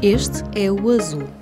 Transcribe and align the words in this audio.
Este 0.00 0.42
é 0.54 0.70
o 0.70 0.90
azul. 0.90 1.37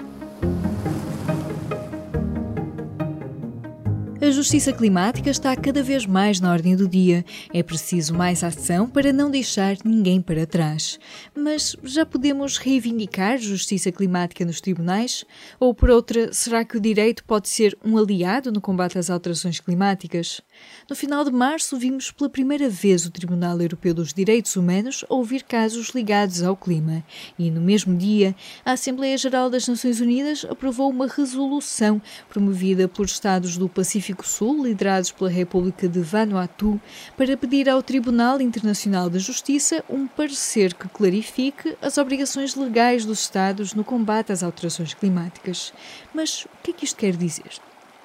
A 4.18 4.30
justiça 4.30 4.72
climática 4.72 5.28
está 5.28 5.54
cada 5.54 5.82
vez 5.82 6.06
mais 6.06 6.40
na 6.40 6.50
ordem 6.50 6.74
do 6.74 6.88
dia. 6.88 7.22
É 7.52 7.62
preciso 7.62 8.14
mais 8.14 8.42
ação 8.42 8.88
para 8.88 9.12
não 9.12 9.30
deixar 9.30 9.76
ninguém 9.84 10.22
para 10.22 10.46
trás. 10.46 10.98
Mas 11.36 11.76
já 11.84 12.06
podemos 12.06 12.56
reivindicar 12.56 13.36
justiça 13.36 13.92
climática 13.92 14.42
nos 14.42 14.58
tribunais? 14.58 15.22
Ou, 15.60 15.74
por 15.74 15.90
outra, 15.90 16.32
será 16.32 16.64
que 16.64 16.78
o 16.78 16.80
direito 16.80 17.24
pode 17.24 17.50
ser 17.50 17.76
um 17.84 17.98
aliado 17.98 18.50
no 18.50 18.58
combate 18.58 18.98
às 18.98 19.10
alterações 19.10 19.60
climáticas? 19.60 20.40
No 20.88 20.96
final 20.96 21.22
de 21.22 21.30
março, 21.30 21.76
vimos 21.76 22.10
pela 22.10 22.30
primeira 22.30 22.70
vez 22.70 23.04
o 23.04 23.10
Tribunal 23.10 23.60
Europeu 23.60 23.92
dos 23.92 24.14
Direitos 24.14 24.56
Humanos 24.56 25.04
ouvir 25.10 25.42
casos 25.42 25.90
ligados 25.90 26.42
ao 26.42 26.56
clima. 26.56 27.04
E 27.38 27.50
no 27.50 27.60
mesmo 27.60 27.94
dia, 27.94 28.34
a 28.64 28.72
Assembleia 28.72 29.18
Geral 29.18 29.50
das 29.50 29.68
Nações 29.68 30.00
Unidas 30.00 30.46
aprovou 30.48 30.88
uma 30.88 31.06
resolução 31.06 32.00
promovida 32.30 32.88
pelos 32.88 33.12
Estados 33.12 33.58
do 33.58 33.68
Pacífico 33.68 34.05
Pacífico 34.06 34.26
Sul, 34.26 34.62
liderados 34.62 35.10
pela 35.10 35.28
República 35.28 35.88
de 35.88 36.00
Vanuatu, 36.00 36.80
para 37.16 37.36
pedir 37.36 37.68
ao 37.68 37.82
Tribunal 37.82 38.40
Internacional 38.40 39.10
de 39.10 39.18
Justiça 39.18 39.82
um 39.90 40.06
parecer 40.06 40.74
que 40.74 40.88
clarifique 40.88 41.76
as 41.82 41.98
obrigações 41.98 42.54
legais 42.54 43.04
dos 43.04 43.20
Estados 43.20 43.74
no 43.74 43.82
combate 43.82 44.30
às 44.30 44.44
alterações 44.44 44.94
climáticas. 44.94 45.72
Mas 46.14 46.44
o 46.44 46.48
que 46.62 46.70
é 46.70 46.74
que 46.74 46.84
isto 46.84 46.96
quer 46.96 47.16
dizer? 47.16 47.50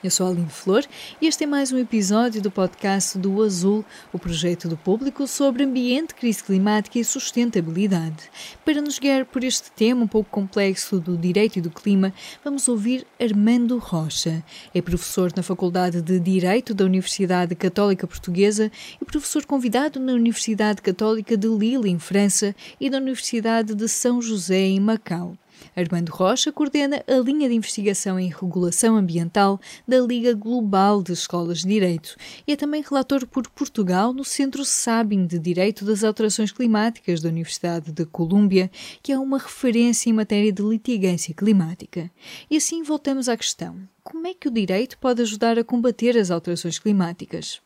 Eu 0.03 0.09
sou 0.09 0.27
Aline 0.27 0.49
Flor 0.49 0.83
e 1.21 1.27
este 1.27 1.44
é 1.44 1.47
mais 1.47 1.71
um 1.71 1.77
episódio 1.77 2.41
do 2.41 2.49
podcast 2.49 3.19
do 3.19 3.39
Azul, 3.44 3.85
o 4.11 4.17
projeto 4.17 4.67
do 4.67 4.75
público 4.75 5.27
sobre 5.27 5.63
ambiente, 5.63 6.16
crise 6.16 6.43
climática 6.43 6.97
e 6.97 7.05
sustentabilidade. 7.05 8.31
Para 8.66 8.81
nos 8.81 8.97
guiar 8.97 9.25
por 9.25 9.43
este 9.43 9.69
tema 9.71 10.03
um 10.03 10.08
pouco 10.08 10.27
complexo 10.31 10.99
do 10.99 11.16
direito 11.16 11.58
e 11.58 11.61
do 11.61 11.69
clima, 11.69 12.11
vamos 12.43 12.67
ouvir 12.67 13.05
Armando 13.19 13.77
Rocha. 13.77 14.43
É 14.73 14.81
professor 14.81 15.31
na 15.35 15.43
Faculdade 15.43 16.02
de 16.02 16.19
Direito 16.19 16.73
da 16.73 16.83
Universidade 16.83 17.53
Católica 17.53 18.08
Portuguesa 18.08 18.71
e 18.99 19.05
professor 19.05 19.45
convidado 19.45 19.99
na 19.99 20.13
Universidade 20.13 20.81
Católica 20.81 21.38
de 21.38 21.47
Lille, 21.47 21.91
em 21.91 21.99
França, 21.99 22.55
e 22.80 22.89
da 22.89 22.97
Universidade 22.97 23.75
de 23.75 23.88
São 23.88 24.19
José, 24.19 24.61
em 24.61 24.80
Macau. 24.80 25.38
Armando 25.75 26.09
Rocha 26.09 26.52
coordena 26.52 27.03
a 27.08 27.14
linha 27.17 27.47
de 27.47 27.55
investigação 27.55 28.19
em 28.19 28.27
regulação 28.27 28.97
ambiental 28.97 29.59
da 29.88 30.00
Liga 30.00 30.33
Global 30.33 31.02
de 31.02 31.14
Escolas 31.14 31.59
de 31.59 31.67
Direito 31.67 32.16
e 32.45 32.52
é 32.52 32.55
também 32.58 32.81
relator 32.81 33.25
por 33.25 33.47
Portugal 33.50 34.14
no 34.14 34.25
Centro 34.25 34.66
Sabin 34.66 35.25
de 35.25 35.39
Direito 35.39 35.86
das 35.86 36.03
Alterações 36.03 36.52
Climáticas 36.52 37.22
da 37.22 37.30
Universidade 37.30 37.92
de 37.92 38.05
Colômbia, 38.05 38.69
que 39.02 39.11
é 39.11 39.20
uma 39.20 39.37
referência 39.37 40.09
em 40.09 40.14
matéria 40.14 40.52
de 40.52 40.61
litigância 40.61 41.33
climática. 41.33 42.11
E 42.49 42.58
assim 42.58 42.83
voltamos 42.83 43.30
à 43.30 43.38
questão: 43.38 43.80
como 44.03 44.27
é 44.27 44.33
que 44.33 44.48
o 44.48 44.52
direito 44.52 44.98
pode 44.98 45.21
ajudar 45.21 45.58
a 45.58 45.64
combater 45.64 46.17
as 46.17 46.32
alterações 46.32 46.80
climáticas? 46.80 47.61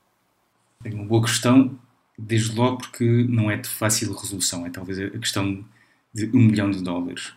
É 0.84 0.90
uma 0.90 1.06
boa 1.06 1.24
questão, 1.24 1.78
desde 2.18 2.56
logo 2.56 2.78
porque 2.78 3.26
não 3.28 3.50
é 3.50 3.58
de 3.58 3.68
fácil 3.68 4.14
resolução, 4.14 4.66
é 4.66 4.70
talvez 4.70 5.00
a 5.00 5.10
questão 5.18 5.66
de 6.14 6.26
um 6.28 6.40
milhão 6.40 6.70
de 6.70 6.84
dólares. 6.84 7.34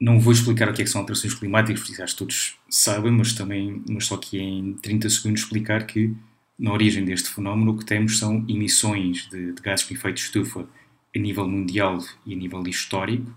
Não 0.00 0.18
vou 0.18 0.32
explicar 0.32 0.68
o 0.68 0.72
que, 0.72 0.82
é 0.82 0.84
que 0.84 0.90
são 0.90 1.00
alterações 1.00 1.34
climáticas, 1.34 1.82
porque 1.82 2.02
acho 2.02 2.14
que 2.14 2.18
todos 2.18 2.58
sabem, 2.68 3.12
mas 3.12 3.32
também, 3.32 3.82
mas 3.88 4.06
só 4.06 4.16
que 4.16 4.38
em 4.38 4.74
30 4.74 5.08
segundos 5.08 5.42
explicar 5.42 5.86
que 5.86 6.14
na 6.58 6.72
origem 6.72 7.04
deste 7.04 7.28
fenómeno 7.30 7.72
o 7.72 7.78
que 7.78 7.84
temos 7.84 8.18
são 8.18 8.44
emissões 8.48 9.28
de, 9.28 9.52
de 9.52 9.62
gases 9.62 9.86
com 9.86 9.94
efeito 9.94 10.16
de 10.16 10.22
estufa 10.22 10.68
a 11.14 11.18
nível 11.18 11.48
mundial 11.48 11.98
e 12.26 12.32
a 12.32 12.36
nível 12.36 12.62
histórico, 12.66 13.34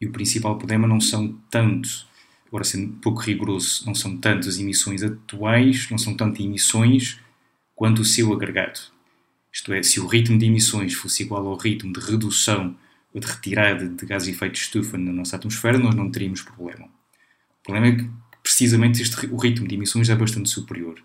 e 0.00 0.06
o 0.06 0.10
principal 0.10 0.56
problema 0.56 0.86
não 0.86 1.00
são 1.00 1.38
tanto, 1.50 2.06
agora 2.46 2.64
sendo 2.64 2.94
pouco 2.94 3.20
rigoroso, 3.20 3.84
não 3.86 3.94
são 3.94 4.16
tanto 4.16 4.48
as 4.48 4.58
emissões 4.58 5.02
atuais, 5.02 5.88
não 5.90 5.98
são 5.98 6.14
tanto 6.14 6.42
emissões 6.42 7.20
quanto 7.74 8.02
o 8.02 8.04
seu 8.04 8.32
agregado. 8.32 8.80
Isto 9.52 9.72
é, 9.72 9.82
se 9.82 10.00
o 10.00 10.06
ritmo 10.06 10.38
de 10.38 10.46
emissões 10.46 10.94
fosse 10.94 11.22
igual 11.22 11.46
ao 11.46 11.56
ritmo 11.56 11.92
de 11.92 12.00
redução 12.00 12.76
de 13.20 13.26
retirada 13.26 13.88
de 13.88 14.06
gases 14.06 14.28
de 14.28 14.34
efeito 14.34 14.54
de 14.54 14.60
estufa 14.60 14.98
na 14.98 15.12
nossa 15.12 15.36
atmosfera, 15.36 15.78
nós 15.78 15.94
não 15.94 16.10
teríamos 16.10 16.42
problema. 16.42 16.86
O 16.86 17.62
problema 17.62 17.86
é 17.86 17.96
que, 17.96 18.10
precisamente, 18.42 19.00
este, 19.00 19.26
o 19.26 19.36
ritmo 19.36 19.66
de 19.68 19.74
emissões 19.74 20.08
é 20.10 20.14
bastante 20.14 20.48
superior. 20.50 21.00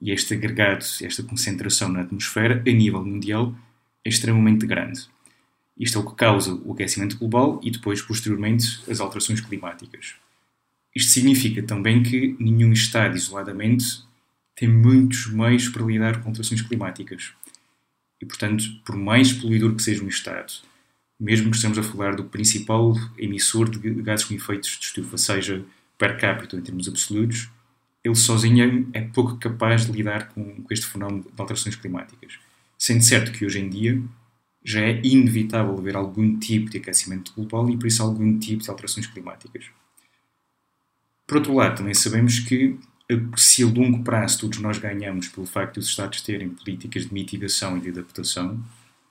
E 0.00 0.10
este 0.10 0.34
agregado, 0.34 0.84
esta 1.02 1.22
concentração 1.22 1.88
na 1.88 2.02
atmosfera, 2.02 2.62
a 2.66 2.70
nível 2.70 3.04
mundial, 3.04 3.54
é 4.04 4.08
extremamente 4.08 4.66
grande. 4.66 5.08
Isto 5.78 5.98
é 5.98 6.00
o 6.00 6.10
que 6.10 6.16
causa 6.16 6.54
o 6.54 6.72
aquecimento 6.72 7.16
global 7.16 7.60
e 7.62 7.70
depois, 7.70 8.02
posteriormente, 8.02 8.82
as 8.90 9.00
alterações 9.00 9.40
climáticas. 9.40 10.14
Isto 10.94 11.12
significa 11.12 11.62
também 11.62 12.02
que 12.02 12.36
nenhum 12.40 12.72
Estado, 12.72 13.16
isoladamente, 13.16 13.84
tem 14.56 14.68
muitos 14.68 15.28
meios 15.28 15.68
para 15.68 15.84
lidar 15.84 16.20
com 16.20 16.28
alterações 16.30 16.62
climáticas. 16.62 17.32
E, 18.20 18.26
portanto, 18.26 18.64
por 18.84 18.96
mais 18.96 19.32
poluidor 19.32 19.76
que 19.76 19.82
seja 19.82 20.02
um 20.02 20.08
Estado, 20.08 20.52
mesmo 21.18 21.50
que 21.50 21.56
estejamos 21.56 21.78
a 21.78 21.82
falar 21.82 22.14
do 22.14 22.24
principal 22.24 22.94
emissor 23.16 23.68
de 23.68 23.90
gases 24.02 24.24
com 24.24 24.34
efeitos 24.34 24.78
de 24.78 24.84
estufa, 24.84 25.18
seja 25.18 25.64
per 25.96 26.16
capita 26.18 26.56
em 26.56 26.60
termos 26.60 26.86
absolutos, 26.88 27.48
ele 28.04 28.14
sozinho 28.14 28.88
é 28.92 29.00
pouco 29.00 29.36
capaz 29.36 29.86
de 29.86 29.92
lidar 29.92 30.28
com 30.28 30.64
este 30.70 30.86
fenómeno 30.86 31.22
de 31.22 31.28
alterações 31.36 31.74
climáticas. 31.74 32.38
Sendo 32.78 33.02
certo 33.02 33.32
que 33.32 33.44
hoje 33.44 33.58
em 33.58 33.68
dia 33.68 34.00
já 34.64 34.80
é 34.80 35.00
inevitável 35.02 35.76
haver 35.76 35.96
algum 35.96 36.38
tipo 36.38 36.70
de 36.70 36.78
aquecimento 36.78 37.32
global 37.34 37.68
e 37.70 37.76
por 37.76 37.86
isso 37.86 38.02
algum 38.02 38.38
tipo 38.38 38.62
de 38.62 38.70
alterações 38.70 39.06
climáticas. 39.06 39.64
Por 41.26 41.38
outro 41.38 41.54
lado, 41.54 41.78
também 41.78 41.94
sabemos 41.94 42.38
que 42.38 42.78
se 43.36 43.62
a 43.62 43.66
longo 43.66 44.04
prazo 44.04 44.40
todos 44.40 44.58
nós 44.58 44.78
ganhamos 44.78 45.28
pelo 45.28 45.46
facto 45.46 45.74
de 45.74 45.80
os 45.80 45.88
Estados 45.88 46.20
terem 46.20 46.50
políticas 46.50 47.06
de 47.06 47.14
mitigação 47.14 47.76
e 47.76 47.80
de 47.80 47.88
adaptação, 47.88 48.62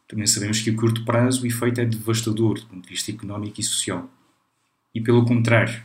também 0.07 0.25
sabemos 0.25 0.61
que 0.61 0.69
a 0.69 0.75
curto 0.75 1.03
prazo 1.03 1.43
o 1.43 1.47
efeito 1.47 1.81
é 1.81 1.85
devastador 1.85 2.59
do 2.59 2.65
ponto 2.67 2.83
de 2.83 2.89
vista 2.89 3.11
económico 3.11 3.59
e 3.59 3.63
social. 3.63 4.09
E 4.95 5.01
pelo 5.01 5.25
contrário, 5.25 5.83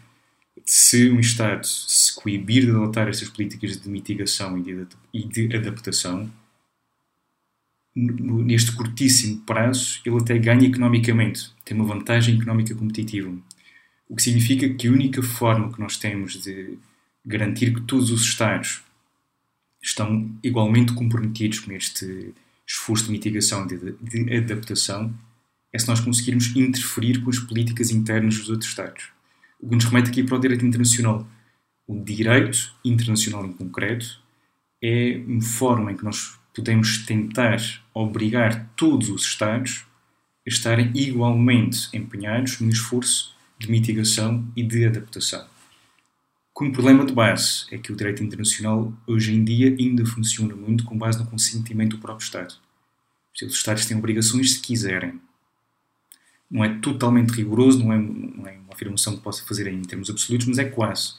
se 0.65 1.11
um 1.11 1.19
Estado 1.19 1.67
se 1.67 2.15
coibir 2.15 2.65
de 2.65 2.71
adotar 2.71 3.09
essas 3.09 3.29
políticas 3.29 3.81
de 3.81 3.89
mitigação 3.89 4.57
e 5.13 5.25
de 5.25 5.57
adaptação, 5.57 6.31
neste 7.95 8.73
curtíssimo 8.73 9.41
prazo, 9.41 10.01
ele 10.07 10.17
até 10.17 10.39
ganha 10.39 10.67
economicamente, 10.67 11.53
tem 11.65 11.77
uma 11.77 11.87
vantagem 11.87 12.37
económica 12.37 12.75
competitiva. 12.75 13.35
O 14.09 14.17
que 14.17 14.23
significa 14.23 14.69
que 14.73 14.89
a 14.89 14.93
única 14.93 15.23
forma 15.23 15.73
que 15.73 15.81
nós 15.81 15.97
temos 15.97 16.41
de 16.43 16.79
garantir 17.25 17.75
que 17.75 17.83
todos 17.83 18.11
os 18.11 18.23
Estados 18.23 18.83
estão 19.83 20.31
igualmente 20.43 20.95
comprometidos 20.95 21.59
com 21.61 21.73
este 21.73 22.33
esforço 22.73 23.05
de 23.05 23.11
mitigação 23.13 23.67
e 23.67 23.77
de, 24.03 24.37
adaptação 24.37 25.15
é 25.73 25.79
se 25.79 25.87
nós 25.87 26.01
conseguirmos 26.01 26.55
interferir 26.57 27.23
com 27.23 27.31
as 27.31 27.39
políticas 27.39 27.91
internas 27.91 28.39
dos 28.39 28.49
outros 28.49 28.71
Estados. 28.71 29.09
O 29.61 29.69
que 29.69 29.75
nos 29.75 29.85
remete 29.85 30.11
aqui 30.11 30.23
para 30.23 30.37
o 30.37 30.41
direito 30.41 30.65
internacional. 30.65 31.27
O 31.87 32.03
direito 32.03 32.75
internacional 32.85 33.45
em 33.45 33.53
concreto 33.53 34.21
é 34.83 35.23
uma 35.27 35.43
forma 35.43 35.93
em 35.93 35.97
que 35.97 36.05
nós 36.05 36.39
podemos 36.55 36.99
tentar 37.07 37.59
obrigar 37.95 38.71
todos 38.77 39.09
os 39.09 39.23
Estados 39.23 39.85
a 40.47 40.51
estarem 40.51 40.91
igualmente 40.95 41.89
empenhados 41.93 42.59
no 42.61 42.69
esforço 42.69 43.35
de 43.59 43.71
mitigação 43.71 44.47
e 44.57 44.63
de 44.63 44.85
adaptação. 44.87 45.52
Com 46.53 46.71
problema 46.71 47.07
de 47.07 47.15
base 47.15 47.65
é 47.71 47.79
que 47.79 47.91
o 47.91 47.97
direito 47.97 48.23
internacional 48.23 48.93
hoje 49.07 49.35
em 49.35 49.43
dia 49.43 49.75
ainda 49.79 50.05
funciona 50.05 50.55
muito 50.55 50.85
com 50.85 50.99
base 50.99 51.19
no 51.19 51.27
consentimento 51.27 51.97
do 51.97 51.99
próprio 51.99 52.25
Estado. 52.25 52.55
Os 53.35 53.55
Estados 53.55 53.87
têm 53.87 53.97
obrigações 53.97 54.53
se 54.53 54.61
quiserem. 54.61 55.19
Não 56.51 56.63
é 56.63 56.79
totalmente 56.81 57.31
rigoroso, 57.31 57.79
não 57.79 57.91
é, 57.91 57.99
não 57.99 58.47
é 58.47 58.59
uma 58.59 58.75
afirmação 58.75 59.17
que 59.17 59.23
possa 59.23 59.43
fazer 59.47 59.67
em 59.67 59.81
termos 59.81 60.11
absolutos, 60.11 60.47
mas 60.47 60.59
é 60.59 60.65
quase. 60.67 61.15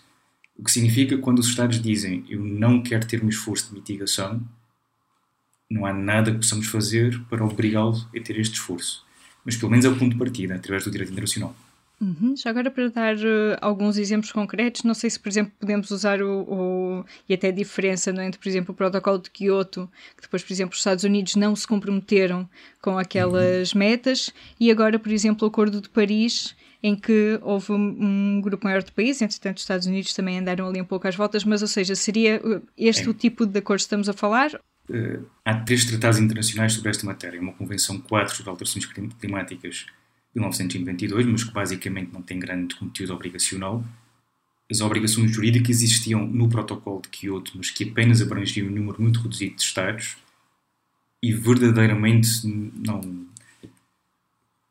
O 0.56 0.64
que 0.64 0.72
significa 0.72 1.16
que 1.16 1.22
quando 1.22 1.40
os 1.40 1.48
Estados 1.48 1.82
dizem 1.82 2.24
eu 2.30 2.40
não 2.40 2.84
quero 2.84 3.08
ter 3.08 3.24
um 3.24 3.30
esforço 3.30 3.70
de 3.70 3.74
mitigação, 3.74 4.40
não 5.68 5.88
há 5.88 5.92
nada 5.92 6.32
que 6.32 6.38
possamos 6.38 6.68
fazer 6.68 7.20
para 7.28 7.44
obrigá-lo 7.44 8.08
a 8.16 8.20
ter 8.20 8.38
este 8.38 8.54
esforço. 8.54 9.04
Mas 9.44 9.58
pelo 9.58 9.72
menos 9.72 9.84
é 9.84 9.90
o 9.90 9.98
ponto 9.98 10.12
de 10.12 10.20
partida, 10.20 10.54
através 10.54 10.84
do 10.84 10.92
direito 10.92 11.12
internacional. 11.12 11.56
Uhum. 12.02 12.36
Já 12.36 12.50
agora 12.50 12.70
para 12.70 12.90
dar 12.90 13.16
uh, 13.16 13.58
alguns 13.62 13.98
exemplos 13.98 14.32
concretos, 14.32 14.84
não 14.84 14.94
sei 14.94 15.10
se, 15.10 15.20
por 15.20 15.30
exemplo, 15.30 15.54
podemos 15.60 15.90
usar 15.90 16.22
o, 16.22 16.42
o, 16.42 17.06
e 17.30 17.34
até 17.34 17.48
a 17.48 17.52
diferença 17.52 18.12
é, 18.12 18.26
entre, 18.26 18.40
por 18.40 18.50
exemplo, 18.50 18.74
o 18.74 18.76
protocolo 18.76 19.20
de 19.20 19.30
Kyoto, 19.30 19.90
que 20.16 20.24
depois, 20.24 20.44
por 20.44 20.52
exemplo, 20.52 20.74
os 20.74 20.80
Estados 20.80 21.04
Unidos 21.04 21.36
não 21.36 21.56
se 21.56 21.68
comprometeram 21.68 22.50
com 22.82 22.98
aquelas 22.98 23.74
uhum. 23.74 23.80
metas, 23.80 24.34
e 24.60 24.70
agora, 24.70 25.00
por 25.00 25.12
exemplo, 25.12 25.48
o 25.48 25.50
Acordo 25.50 25.80
de 25.80 25.90
Paris, 25.90 26.56
em 26.82 26.96
que 26.96 27.40
houve 27.42 27.72
um, 27.72 28.42
grupo 28.42 28.66
maior 28.66 28.84
de 28.84 28.92
países, 28.92 29.22
entretanto 29.22 29.58
os 29.58 29.64
Estados 29.64 29.88
Unidos 29.88 30.14
também 30.14 30.38
andaram 30.38 30.68
ali 30.68 30.82
um 30.82 30.86
pouco 30.86 31.08
às 31.08 31.16
voltas, 31.16 31.46
mas 31.46 31.62
ou 31.62 31.68
seja, 31.68 31.96
seria 31.96 32.42
uh, 32.46 32.62
este 32.78 33.08
é. 33.08 33.10
o 33.10 33.14
tipo 33.14 33.46
de 33.46 33.60
acordo 33.60 33.80
que 33.80 33.84
estamos 33.84 34.10
a 34.10 34.14
falar? 34.14 34.54
Uh, 34.90 35.26
há 35.46 35.56
três 35.56 35.86
tratados 35.86 36.20
internacionais 36.20 36.74
sobre 36.74 36.90
esta 36.90 37.06
matéria, 37.06 37.40
uma 37.40 37.54
Convenção 37.54 38.02
4 38.02 38.36
sobre 38.36 38.50
alterações 38.50 38.86
climáticas 38.86 39.86
1992, 40.36 41.26
mas 41.26 41.44
que 41.44 41.52
basicamente 41.52 42.12
não 42.12 42.22
tem 42.22 42.40
grande 42.40 42.76
conteúdo 42.76 43.14
obrigacional. 43.14 43.84
As 44.70 44.82
obrigações 44.82 45.32
jurídicas 45.32 45.82
existiam 45.82 46.26
no 46.26 46.50
protocolo 46.50 47.02
de 47.02 47.10
Kyoto, 47.10 47.52
mas 47.56 47.70
que 47.70 47.84
apenas 47.84 48.22
abrangiam 48.22 48.68
um 48.68 48.72
número 48.72 49.02
muito 49.02 49.20
reduzido 49.20 49.56
de 49.56 49.62
Estados 49.62 50.18
e 51.22 51.32
verdadeiramente 51.32 52.46
não. 52.46 53.28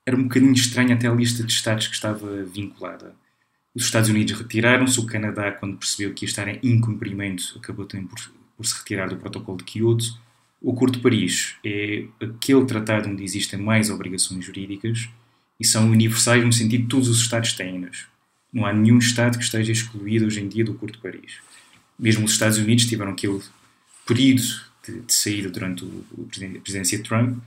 Era 0.05 0.17
um 0.17 0.25
bocadinho 0.25 0.53
estranho 0.53 0.93
até 0.93 1.07
a 1.07 1.15
lista 1.15 1.45
de 1.45 1.53
Estados 1.53 1.87
que 1.87 1.95
estava 1.95 2.43
vinculada. 2.45 3.15
Os 3.75 3.85
Estados 3.85 4.11
Unidos 4.11 4.33
retiraram-se, 4.39 4.99
o 4.99 5.07
Canadá, 5.07 5.53
quando 5.53 5.79
percebeu 5.79 6.13
que 6.13 6.25
ia 6.25 6.29
estar 6.29 6.49
em 6.49 6.59
incumprimento, 6.63 7.55
acabou 7.57 7.87
também 7.87 8.07
por, 8.07 8.19
por 8.57 8.67
se 8.67 8.77
retirar 8.77 9.09
do 9.09 9.17
protocolo 9.17 9.59
de 9.59 9.65
Kyoto. 9.65 10.21
O 10.61 10.73
Acordo 10.73 10.97
de 10.97 11.03
Paris 11.03 11.57
é 11.65 12.07
aquele 12.21 12.65
tratado 12.67 13.09
onde 13.09 13.23
existem 13.23 13.59
mais 13.59 13.89
obrigações 13.89 14.45
jurídicas 14.45 15.09
e 15.59 15.67
são 15.67 15.91
universais 15.91 16.45
no 16.45 16.53
sentido 16.53 16.83
que 16.83 16.89
todos 16.89 17.09
os 17.09 17.21
Estados 17.21 17.53
têm-nas. 17.53 18.07
Não 18.53 18.67
há 18.67 18.73
nenhum 18.73 18.99
Estado 18.99 19.39
que 19.39 19.45
esteja 19.45 19.73
excluído 19.73 20.27
hoje 20.27 20.41
em 20.41 20.49
dia 20.49 20.65
do 20.65 20.73
Acordo 20.73 20.95
de 20.95 21.03
Paris. 21.03 21.39
Mesmo 21.99 22.25
os 22.25 22.33
Estados 22.33 22.59
Unidos 22.59 22.87
tiveram 22.87 23.13
aquele 23.13 23.41
período 24.07 24.43
de, 24.87 25.01
de 25.01 25.15
saída 25.15 25.49
durante 25.49 25.85
o, 25.85 26.05
o, 26.13 26.29
a 26.29 26.61
presidência 26.61 26.99
de 26.99 27.05
Trump, 27.05 27.39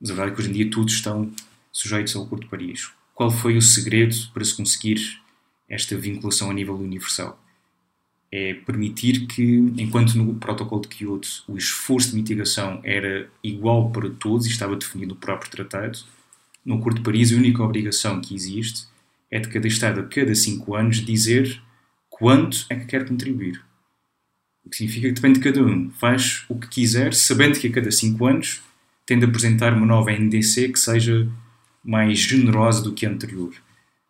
mas 0.00 0.10
a 0.10 0.14
verdade 0.14 0.32
é 0.32 0.34
que 0.34 0.40
hoje 0.40 0.50
em 0.50 0.54
dia 0.54 0.70
todos 0.70 0.94
estão 0.94 1.30
sujeitos 1.70 2.16
ao 2.16 2.24
Acordo 2.24 2.44
de 2.44 2.50
Paris. 2.50 2.90
Qual 3.14 3.30
foi 3.30 3.56
o 3.56 3.62
segredo 3.62 4.14
para 4.32 4.44
se 4.44 4.56
conseguir 4.56 5.20
esta 5.68 5.96
vinculação 5.96 6.50
a 6.50 6.54
nível 6.54 6.76
universal? 6.76 7.42
É 8.30 8.54
permitir 8.54 9.26
que, 9.26 9.42
enquanto 9.76 10.14
no 10.16 10.34
protocolo 10.34 10.82
de 10.82 10.88
Kyoto 10.88 11.44
o 11.48 11.56
esforço 11.56 12.10
de 12.10 12.16
mitigação 12.16 12.80
era 12.84 13.30
igual 13.42 13.90
para 13.90 14.10
todos 14.10 14.46
e 14.46 14.50
estava 14.50 14.76
definido 14.76 15.14
no 15.14 15.20
próprio 15.20 15.50
tratado, 15.50 15.98
no 16.64 16.76
Acordo 16.76 16.98
de 16.98 17.02
Paris, 17.02 17.32
a 17.32 17.36
única 17.36 17.62
obrigação 17.62 18.20
que 18.20 18.34
existe 18.34 18.86
é 19.30 19.38
de 19.38 19.48
cada 19.48 19.66
Estado, 19.66 20.00
a 20.00 20.04
cada 20.04 20.34
cinco 20.34 20.74
anos, 20.74 21.04
dizer 21.04 21.60
quanto 22.08 22.66
é 22.68 22.76
que 22.76 22.86
quer 22.86 23.06
contribuir. 23.06 23.62
O 24.64 24.70
que 24.70 24.76
significa 24.76 25.08
que 25.08 25.14
depende 25.14 25.38
de 25.38 25.44
cada 25.44 25.62
um. 25.62 25.90
Faz 25.90 26.44
o 26.48 26.58
que 26.58 26.68
quiser, 26.68 27.14
sabendo 27.14 27.58
que 27.58 27.68
a 27.68 27.72
cada 27.72 27.90
cinco 27.90 28.26
anos 28.26 28.62
tem 29.06 29.18
de 29.18 29.24
apresentar 29.24 29.72
uma 29.72 29.86
nova 29.86 30.12
NDC 30.12 30.68
que 30.68 30.78
seja 30.78 31.26
mais 31.82 32.18
generosa 32.18 32.82
do 32.82 32.92
que 32.92 33.06
a 33.06 33.10
anterior. 33.10 33.54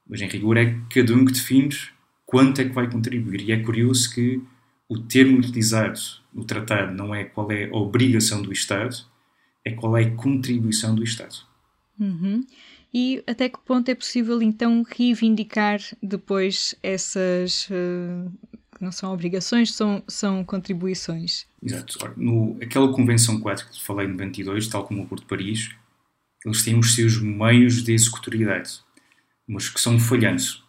Mas, 0.08 0.20
em 0.20 0.26
rigor, 0.26 0.56
é 0.56 0.76
cada 0.92 1.14
um 1.14 1.24
que 1.24 1.32
define 1.32 1.68
quanto 2.26 2.60
é 2.60 2.64
que 2.64 2.74
vai 2.74 2.90
contribuir. 2.90 3.42
E 3.42 3.52
é 3.52 3.58
curioso 3.58 4.12
que 4.12 4.42
o 4.88 4.98
termo 4.98 5.38
utilizado 5.38 6.00
no 6.32 6.44
tratado 6.44 6.92
não 6.92 7.14
é 7.14 7.24
qual 7.24 7.50
é 7.52 7.66
a 7.66 7.76
obrigação 7.76 8.42
do 8.42 8.52
Estado, 8.52 8.96
é 9.64 9.70
qual 9.70 9.96
é 9.96 10.04
a 10.04 10.10
contribuição 10.10 10.94
do 10.94 11.04
Estado. 11.04 11.47
Uhum. 11.98 12.44
E 12.92 13.22
até 13.26 13.48
que 13.48 13.58
ponto 13.58 13.88
é 13.90 13.94
possível 13.94 14.40
então 14.40 14.84
reivindicar 14.88 15.80
depois 16.02 16.74
essas. 16.82 17.68
Uh, 17.68 18.32
não 18.80 18.92
são 18.92 19.12
obrigações, 19.12 19.72
são, 19.74 20.02
são 20.06 20.44
contribuições? 20.44 21.46
Exato. 21.62 21.98
Ora, 22.00 22.14
no, 22.16 22.56
aquela 22.62 22.92
Convenção 22.92 23.40
4 23.40 23.68
que 23.68 23.82
falei 23.82 24.06
em 24.06 24.10
92, 24.10 24.68
tal 24.68 24.86
como 24.86 25.00
o 25.00 25.04
Acordo 25.04 25.22
de 25.22 25.28
Paris, 25.28 25.70
eles 26.44 26.62
têm 26.62 26.78
os 26.78 26.94
seus 26.94 27.20
meios 27.20 27.82
de 27.82 27.92
executoriedade, 27.92 28.80
mas 29.46 29.68
que 29.68 29.80
são 29.80 29.98
falhantes. 29.98 30.62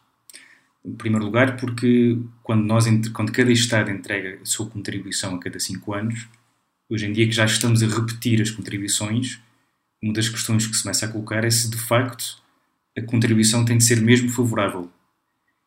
Em 0.84 0.94
primeiro 0.94 1.26
lugar, 1.26 1.58
porque 1.58 2.18
quando, 2.42 2.64
nós, 2.64 2.86
quando 3.14 3.31
cada 3.31 3.52
Estado 3.52 3.92
entrega 3.92 4.40
a 4.42 4.46
sua 4.46 4.68
contribuição 4.68 5.36
a 5.36 5.40
cada 5.40 5.60
5 5.60 5.94
anos, 5.94 6.28
hoje 6.90 7.06
em 7.06 7.14
dia 7.14 7.28
que 7.28 7.31
já 7.31 7.46
estamos 7.46 7.84
a 7.84 7.88
repetir 7.88 8.42
as 8.42 8.50
contribuições, 8.50 9.40
uma 10.01 10.13
das 10.13 10.30
questões 10.30 10.66
que 10.66 10.75
se 10.75 10.84
começa 10.84 11.06
a 11.06 11.10
colocar 11.10 11.44
é 11.44 11.50
se 11.50 11.69
de 11.69 11.78
facto 11.78 12.42
a 12.98 13.01
contribuição 13.01 13.66
tem 13.66 13.78
de 13.78 13.84
ser 13.84 14.01
mesmo 14.01 14.30
favorável. 14.30 14.90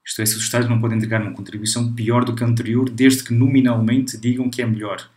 Isto 0.05 0.23
é, 0.23 0.27
se 0.27 0.37
os 0.37 0.43
Estados 0.43 0.69
não 0.69 0.81
podem 0.81 0.97
entregar 0.97 1.23
uma 1.23 1.33
contribuição 1.33 1.93
pior 1.93 2.25
do 2.25 2.35
que 2.35 2.43
a 2.43 2.47
anterior, 2.47 2.91
desde 2.91 3.23
que 3.23 3.33
nominalmente 3.33 4.17
digam 4.19 4.51
que 4.51 4.61
é 4.61 4.67
melhor. 4.67 5.09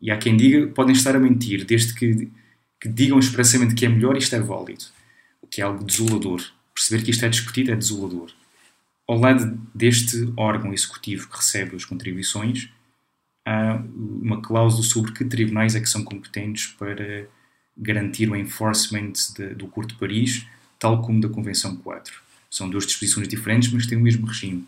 E 0.00 0.10
há 0.10 0.18
quem 0.18 0.36
diga 0.36 0.66
podem 0.68 0.94
estar 0.94 1.14
a 1.14 1.20
mentir, 1.20 1.64
desde 1.64 1.94
que, 1.94 2.30
que 2.80 2.88
digam 2.88 3.18
expressamente 3.18 3.74
que 3.74 3.86
é 3.86 3.88
melhor, 3.88 4.16
isto 4.16 4.34
é 4.34 4.40
válido. 4.40 4.84
O 5.40 5.46
que 5.46 5.60
é 5.60 5.64
algo 5.64 5.84
desolador. 5.84 6.42
Perceber 6.74 7.04
que 7.04 7.10
isto 7.10 7.24
é 7.24 7.28
discutido 7.28 7.72
é 7.72 7.76
desolador. 7.76 8.30
Ao 9.06 9.18
lado 9.18 9.58
deste 9.74 10.32
órgão 10.36 10.72
executivo 10.72 11.28
que 11.28 11.36
recebe 11.36 11.76
as 11.76 11.84
contribuições, 11.84 12.68
há 13.46 13.82
uma 13.96 14.42
cláusula 14.42 14.82
sobre 14.82 15.12
que 15.12 15.24
tribunais 15.24 15.74
é 15.74 15.80
que 15.80 15.88
são 15.88 16.04
competentes 16.04 16.66
para 16.66 17.28
garantir 17.78 18.28
o 18.28 18.36
enforcement 18.36 19.12
de, 19.36 19.54
do 19.54 19.66
Acordo 19.66 19.92
de 19.92 19.98
Paris, 20.00 20.46
tal 20.78 21.00
como 21.00 21.20
da 21.20 21.28
Convenção 21.28 21.76
4. 21.76 22.12
São 22.50 22.68
duas 22.68 22.86
disposições 22.86 23.28
diferentes, 23.28 23.72
mas 23.72 23.86
têm 23.86 23.96
o 23.96 24.00
mesmo 24.00 24.26
regime. 24.26 24.66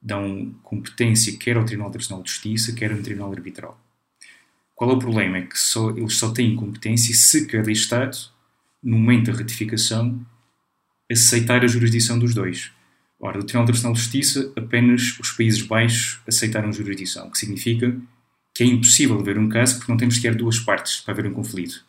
Dão 0.00 0.54
competência 0.62 1.36
quer 1.36 1.56
ao 1.56 1.64
Tribunal 1.64 1.90
Internacional 1.90 2.22
de 2.22 2.30
Justiça, 2.30 2.72
quer 2.72 2.92
ao 2.92 3.02
Tribunal 3.02 3.32
Arbitral. 3.32 3.78
Qual 4.74 4.90
é 4.90 4.94
o 4.94 4.98
problema? 4.98 5.38
É 5.38 5.42
que 5.42 5.58
só, 5.58 5.90
eles 5.90 6.16
só 6.16 6.30
têm 6.30 6.56
competência 6.56 7.14
se 7.14 7.46
cada 7.46 7.70
Estado, 7.70 8.16
no 8.82 8.98
momento 8.98 9.30
da 9.30 9.38
ratificação, 9.38 10.20
aceitar 11.10 11.64
a 11.64 11.66
jurisdição 11.66 12.18
dos 12.18 12.34
dois. 12.34 12.70
Ora, 13.18 13.38
do 13.38 13.44
Tribunal 13.44 13.64
Internacional 13.64 13.94
de 13.94 14.00
Justiça, 14.00 14.52
apenas 14.56 15.18
os 15.18 15.30
Países 15.32 15.62
Baixos 15.62 16.20
aceitaram 16.26 16.72
jurisdição, 16.72 17.28
o 17.28 17.30
que 17.30 17.38
significa 17.38 17.96
que 18.54 18.62
é 18.62 18.66
impossível 18.66 19.18
haver 19.18 19.38
um 19.38 19.48
caso 19.48 19.76
porque 19.76 19.90
não 19.90 19.98
temos 19.98 20.16
sequer 20.16 20.34
duas 20.34 20.58
partes 20.58 21.00
para 21.00 21.12
haver 21.12 21.26
um 21.26 21.32
conflito 21.32 21.85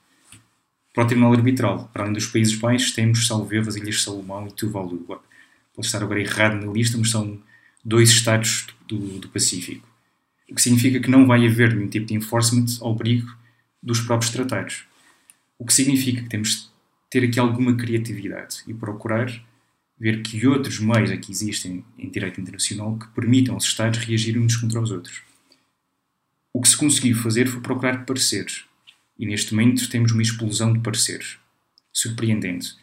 para 0.98 1.04
o 1.04 1.08
Tribunal 1.08 1.34
Arbitral. 1.34 1.92
Para 1.94 2.06
além 2.06 2.14
dos 2.14 2.26
Países 2.26 2.56
Baixos, 2.56 2.92
temos, 2.92 3.28
salvo 3.28 3.56
as 3.56 3.76
Ilhas 3.76 4.02
Salomão 4.02 4.48
e 4.48 4.52
Tuvalu. 4.52 4.98
Pode 5.06 5.22
estar 5.86 6.02
agora 6.02 6.20
errado 6.20 6.56
na 6.56 6.72
lista, 6.72 6.98
mas 6.98 7.12
são 7.12 7.40
dois 7.86 8.10
estados 8.10 8.66
do, 8.88 9.20
do, 9.20 9.30
Pacífico. 9.30 9.88
O 10.50 10.56
que 10.56 10.62
significa 10.62 11.00
que 11.00 11.12
não 11.12 11.28
vai 11.28 11.46
haver 11.46 11.76
nenhum 11.76 11.88
tipo 11.88 12.08
de 12.08 12.16
enforcement 12.16 12.66
ao 12.82 12.94
abrigo 12.94 13.32
dos 13.82 14.00
próprios 14.00 14.34
tratados. 14.34 14.86
O 15.60 15.68
que 15.68 15.74
significa 15.74 16.24
que 16.24 16.30
temos 16.30 16.50
de 16.50 16.70
ter 17.12 17.24
aqui 17.24 17.40
alguma 17.40 17.76
criatividade 17.76 18.64
e 18.66 18.74
procurar 18.74 19.32
ver 20.00 20.24
que 20.24 20.48
outros 20.48 20.80
meios 20.80 21.12
aqui 21.12 21.32
existem 21.32 21.86
em 21.96 22.10
direito 22.10 22.42
internacional 22.42 22.98
que 22.98 23.08
permitam 23.10 23.54
aos 23.54 23.66
Estados 23.66 24.00
reagirem 24.00 24.42
uns 24.42 24.56
contra 24.56 24.82
os 24.82 24.90
outros. 24.90 25.22
O 26.52 26.60
que 26.60 26.70
se 26.70 26.76
conseguiu 26.76 27.16
fazer 27.16 27.46
foi 27.46 27.62
procurar 27.62 28.04
pareceres 28.04 28.67
e 29.18 29.26
neste 29.26 29.54
momento 29.54 29.90
temos 29.90 30.12
uma 30.12 30.22
explosão 30.22 30.74
de 30.74 30.80
pareceres. 30.80 31.38
Surpreendente. 31.92 32.76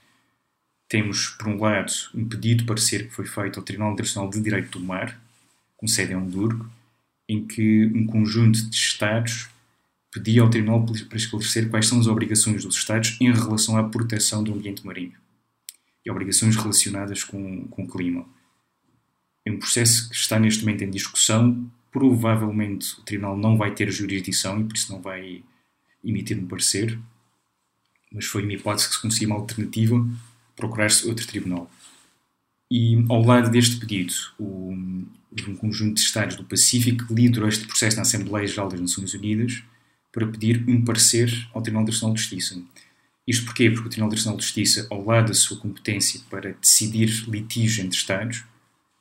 Temos, 0.89 1.29
por 1.29 1.49
um 1.49 1.61
lado, 1.61 1.93
um 2.15 2.29
pedido 2.29 2.61
de 2.61 2.67
parecer 2.67 3.09
que 3.09 3.15
foi 3.15 3.27
feito 3.27 3.59
ao 3.59 3.65
Tribunal 3.65 3.93
Internacional 3.93 4.31
de 4.31 4.41
Direito 4.41 4.79
do 4.79 4.85
Mar, 4.85 5.21
com 5.77 5.87
sede 5.87 6.13
em 6.13 6.17
Hamburgo, 6.17 6.69
em 7.29 7.47
que 7.47 7.87
um 7.87 8.07
conjunto 8.07 8.69
de 8.69 8.77
Estados 8.77 9.49
pedia 10.13 10.43
ao 10.43 10.51
Tribunal 10.51 10.85
para 10.85 11.17
esclarecer 11.17 11.69
quais 11.69 11.87
são 11.87 11.99
as 11.99 12.07
obrigações 12.07 12.65
dos 12.65 12.77
Estados 12.77 13.17
em 13.21 13.33
relação 13.33 13.77
à 13.77 13.85
proteção 13.85 14.45
do 14.45 14.53
ambiente 14.53 14.85
marinho 14.87 15.25
e 16.05 16.11
obrigações 16.11 16.55
relacionadas 16.55 17.25
com, 17.25 17.67
com 17.69 17.85
o 17.85 17.89
clima. 17.89 18.27
É 19.45 19.51
um 19.51 19.59
processo 19.59 20.09
que 20.09 20.17
está 20.17 20.39
neste 20.39 20.65
momento 20.65 20.85
em 20.85 20.91
discussão. 20.91 21.71
Provavelmente 21.91 22.99
o 22.99 23.03
Tribunal 23.03 23.37
não 23.37 23.57
vai 23.57 23.75
ter 23.75 23.91
jurisdição 23.91 24.61
e 24.61 24.65
por 24.65 24.75
isso 24.75 24.93
não 24.93 25.01
vai 25.01 25.43
emitir 26.05 26.39
um 26.39 26.47
parecer, 26.47 26.99
mas 28.13 28.27
foi 28.27 28.43
uma 28.43 28.53
hipótese 28.53 28.89
que 28.89 28.95
se 28.95 29.03
conseguia 29.03 29.29
uma 29.29 29.37
alternativa 29.37 30.07
procurar-se 30.55 31.07
outro 31.07 31.27
tribunal. 31.27 31.71
E 32.71 33.05
ao 33.09 33.23
lado 33.23 33.51
deste 33.51 33.77
pedido, 33.77 34.13
o, 34.39 34.73
um 35.49 35.57
conjunto 35.57 35.95
de 35.95 36.01
Estados 36.01 36.37
do 36.37 36.45
Pacífico 36.45 37.13
liderou 37.13 37.49
este 37.49 37.67
processo 37.67 37.97
na 37.97 38.03
Assembleia 38.03 38.47
Geral 38.47 38.69
das 38.69 38.81
Nações 38.81 39.15
Unidas 39.15 39.63
para 40.13 40.27
pedir 40.27 40.65
um 40.69 40.85
parecer 40.85 41.49
ao 41.53 41.61
Tribunal 41.61 41.83
Internacional 41.83 42.15
de 42.15 42.21
Justiça. 42.21 42.63
Isto 43.27 43.47
porquê? 43.47 43.71
Porque 43.71 43.87
o 43.87 43.91
Tribunal 43.91 44.09
Internacional 44.09 44.39
de 44.39 44.45
Justiça, 44.45 44.87
ao 44.91 45.05
lado 45.05 45.29
da 45.29 45.35
sua 45.35 45.57
competência 45.57 46.21
para 46.31 46.53
decidir 46.53 47.09
litígios 47.29 47.85
entre 47.85 47.99
Estados, 47.99 48.45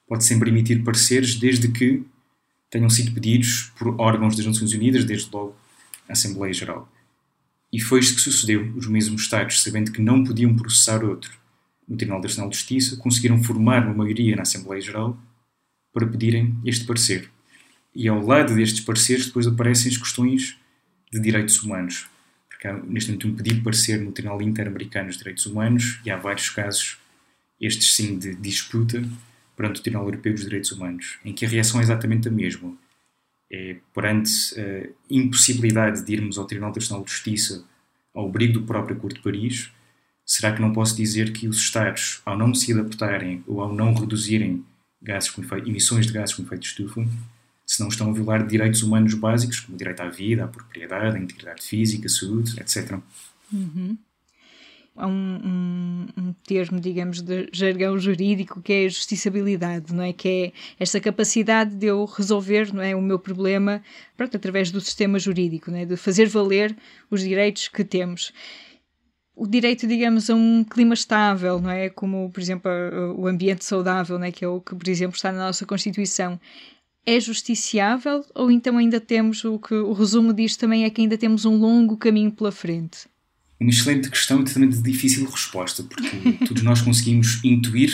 pode 0.07 0.25
sempre 0.25 0.49
emitir 0.49 0.83
pareceres 0.83 1.35
desde 1.35 1.67
que 1.67 2.03
tenham 2.69 2.89
sido 2.89 3.11
pedidos 3.11 3.71
por 3.77 3.99
órgãos 3.99 4.35
das 4.35 4.45
Nações 4.45 4.73
Unidas, 4.73 5.05
desde 5.05 5.29
logo 5.31 5.55
a 6.09 6.13
Assembleia 6.13 6.53
Geral. 6.53 6.91
E 7.73 7.81
foi 7.81 8.01
isto 8.01 8.17
que 8.17 8.21
sucedeu. 8.21 8.71
Os 8.75 8.85
mesmos 8.85 9.23
Estados, 9.23 9.63
sabendo 9.63 9.91
que 9.91 9.99
não 9.99 10.23
podiam 10.23 10.55
processar 10.55 11.03
outro 11.03 11.35
no 11.87 11.97
Tribunal 11.97 12.21
Nacional 12.21 12.47
de 12.51 12.55
Justiça, 12.55 12.95
conseguiram 12.97 13.43
formar 13.43 13.83
uma 13.83 13.95
maioria 13.95 14.35
na 14.35 14.43
Assembleia 14.43 14.79
Geral 14.79 15.17
para 15.91 16.05
pedirem 16.05 16.55
este 16.63 16.85
parecer. 16.85 17.31
E 17.95 18.07
ao 18.07 18.23
lado 18.23 18.53
destes 18.53 18.81
pareceres 18.81 19.25
depois 19.25 19.47
aparecem 19.47 19.91
as 19.91 19.97
questões 19.97 20.55
de 21.11 21.19
direitos 21.19 21.63
humanos. 21.63 22.07
Porque 22.47 22.67
há 22.67 22.73
neste 22.73 23.09
momento 23.09 23.27
um 23.27 23.35
pedido 23.35 23.55
de 23.55 23.61
parecer 23.63 23.99
no 23.99 24.11
Tribunal 24.11 24.41
Interamericano 24.43 25.07
dos 25.07 25.17
Direitos 25.17 25.45
Humanos 25.47 25.99
e 26.05 26.11
há 26.11 26.15
vários 26.15 26.49
casos, 26.49 26.97
estes 27.59 27.95
sim 27.95 28.19
de 28.19 28.35
disputa, 28.35 29.03
perante 29.57 29.79
o 29.79 29.83
Tribunal 29.83 30.07
Europeu 30.07 30.33
dos 30.33 30.43
Direitos 30.43 30.71
Humanos, 30.71 31.17
em 31.25 31.33
que 31.33 31.43
a 31.43 31.49
reação 31.49 31.79
é 31.79 31.83
exatamente 31.83 32.27
a 32.27 32.31
mesma. 32.31 32.71
É, 33.55 33.77
perante 33.93 34.31
a 34.59 34.89
impossibilidade 35.11 36.03
de 36.03 36.11
irmos 36.11 36.39
ao 36.39 36.45
Tribunal 36.45 36.73
Nacional 36.73 37.05
de 37.05 37.11
Justiça 37.11 37.63
ao 38.11 38.27
abrigo 38.27 38.53
do 38.53 38.63
próprio 38.63 38.97
Acordo 38.97 39.17
de 39.17 39.21
Paris, 39.21 39.71
será 40.25 40.51
que 40.51 40.59
não 40.61 40.73
posso 40.73 40.95
dizer 40.95 41.31
que 41.31 41.47
os 41.47 41.57
Estados, 41.57 42.19
ao 42.25 42.35
não 42.35 42.55
se 42.55 42.73
adaptarem 42.73 43.43
ou 43.45 43.61
ao 43.61 43.71
não 43.71 43.93
reduzirem 43.93 44.65
gases 44.99 45.29
efeito, 45.37 45.69
emissões 45.69 46.07
de 46.07 46.13
gases 46.13 46.33
com 46.33 46.41
efeito 46.41 46.61
de 46.61 46.67
estufa, 46.69 47.07
se 47.63 47.79
não 47.79 47.89
estão 47.89 48.09
a 48.09 48.13
violar 48.13 48.47
direitos 48.47 48.81
humanos 48.81 49.13
básicos, 49.13 49.59
como 49.59 49.75
o 49.75 49.77
direito 49.77 50.01
à 50.01 50.09
vida, 50.09 50.45
à 50.45 50.47
propriedade, 50.47 51.15
à 51.15 51.19
integridade 51.19 51.61
física, 51.61 52.09
saúde, 52.09 52.59
etc. 52.59 52.97
Uhum 53.51 53.95
há 54.95 55.07
um, 55.07 55.11
um, 55.11 56.07
um, 56.17 56.33
termo, 56.45 56.79
digamos, 56.79 57.21
de 57.21 57.49
jargão 57.51 57.97
jurídico 57.97 58.61
que 58.61 58.73
é 58.73 58.85
a 58.85 58.89
justiciabilidade, 58.89 59.93
não 59.93 60.03
é? 60.03 60.13
Que 60.13 60.29
é 60.29 60.51
esta 60.79 60.99
capacidade 60.99 61.75
de 61.75 61.87
eu 61.87 62.05
resolver, 62.05 62.73
não 62.73 62.81
é, 62.81 62.95
o 62.95 63.01
meu 63.01 63.19
problema, 63.19 63.81
pronto, 64.15 64.37
através 64.37 64.71
do 64.71 64.79
sistema 64.79 65.17
jurídico, 65.17 65.71
não 65.71 65.79
é? 65.79 65.85
De 65.85 65.97
fazer 65.97 66.27
valer 66.27 66.75
os 67.09 67.21
direitos 67.21 67.67
que 67.67 67.83
temos. 67.83 68.31
O 69.35 69.47
direito, 69.47 69.87
digamos, 69.87 70.29
a 70.29 70.35
um 70.35 70.63
clima 70.63 70.93
estável, 70.93 71.59
não 71.59 71.71
é? 71.71 71.89
Como, 71.89 72.29
por 72.31 72.39
exemplo, 72.39 72.71
o 73.17 73.27
ambiente 73.27 73.65
saudável, 73.65 74.19
não 74.19 74.25
é? 74.25 74.31
Que 74.31 74.45
é 74.45 74.47
o 74.47 74.61
que, 74.61 74.75
por 74.75 74.87
exemplo, 74.87 75.15
está 75.15 75.31
na 75.31 75.47
nossa 75.47 75.65
Constituição. 75.65 76.39
É 77.05 77.19
justiciável 77.19 78.23
ou 78.33 78.49
então 78.49 78.77
ainda 78.77 78.99
temos 79.01 79.43
o 79.43 79.59
que 79.59 79.73
o 79.73 79.91
resumo 79.91 80.31
disto 80.33 80.59
também 80.59 80.85
é 80.85 80.89
que 80.89 81.01
ainda 81.01 81.17
temos 81.17 81.43
um 81.43 81.57
longo 81.57 81.97
caminho 81.97 82.31
pela 82.31 82.51
frente? 82.51 83.07
Uma 83.63 83.69
excelente 83.69 84.09
questão 84.09 84.41
e 84.41 84.43
também 84.43 84.67
de 84.67 84.81
difícil 84.81 85.25
resposta, 85.25 85.83
porque 85.83 86.33
todos 86.45 86.61
nós 86.63 86.81
conseguimos 86.81 87.41
intuir 87.45 87.93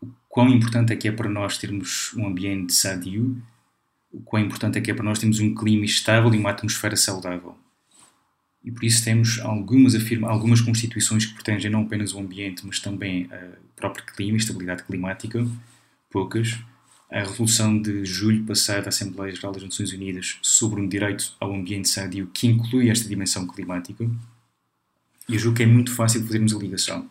o 0.00 0.08
quão 0.30 0.48
importante 0.48 0.94
é 0.94 0.96
que 0.96 1.06
é 1.06 1.12
para 1.12 1.28
nós 1.28 1.58
termos 1.58 2.14
um 2.16 2.26
ambiente 2.26 2.72
sadio, 2.72 3.36
o 4.10 4.22
quão 4.22 4.42
importante 4.42 4.78
é 4.78 4.80
que 4.80 4.90
é 4.90 4.94
para 4.94 5.04
nós 5.04 5.18
termos 5.18 5.38
um 5.38 5.54
clima 5.54 5.84
estável 5.84 6.32
e 6.32 6.38
uma 6.38 6.48
atmosfera 6.48 6.96
saudável. 6.96 7.54
E 8.64 8.70
por 8.70 8.82
isso 8.82 9.04
temos 9.04 9.38
algumas, 9.40 9.94
afirma, 9.94 10.26
algumas 10.26 10.62
constituições 10.62 11.26
que 11.26 11.34
protegem 11.34 11.70
não 11.70 11.82
apenas 11.82 12.14
o 12.14 12.18
ambiente, 12.18 12.66
mas 12.66 12.80
também 12.80 13.26
o 13.26 13.76
próprio 13.76 14.06
clima 14.06 14.38
e 14.38 14.40
estabilidade 14.40 14.84
climática, 14.84 15.46
poucas. 16.08 16.58
A 17.10 17.20
resolução 17.20 17.78
de 17.78 18.06
julho 18.06 18.42
passado 18.44 18.84
da 18.84 18.88
Assembleia 18.88 19.34
Geral 19.34 19.52
das 19.52 19.64
Nações 19.64 19.92
Unidas 19.92 20.38
sobre 20.40 20.80
um 20.80 20.88
direito 20.88 21.34
ao 21.38 21.54
ambiente 21.54 21.90
sadio 21.90 22.30
que 22.32 22.46
inclui 22.46 22.88
esta 22.88 23.06
dimensão 23.06 23.46
climática 23.46 24.08
e 25.30 25.34
eu 25.34 25.38
julgo 25.38 25.56
que 25.56 25.62
é 25.62 25.66
muito 25.66 25.94
fácil 25.94 26.24
fazermos 26.24 26.52
a 26.52 26.58
ligação. 26.58 27.08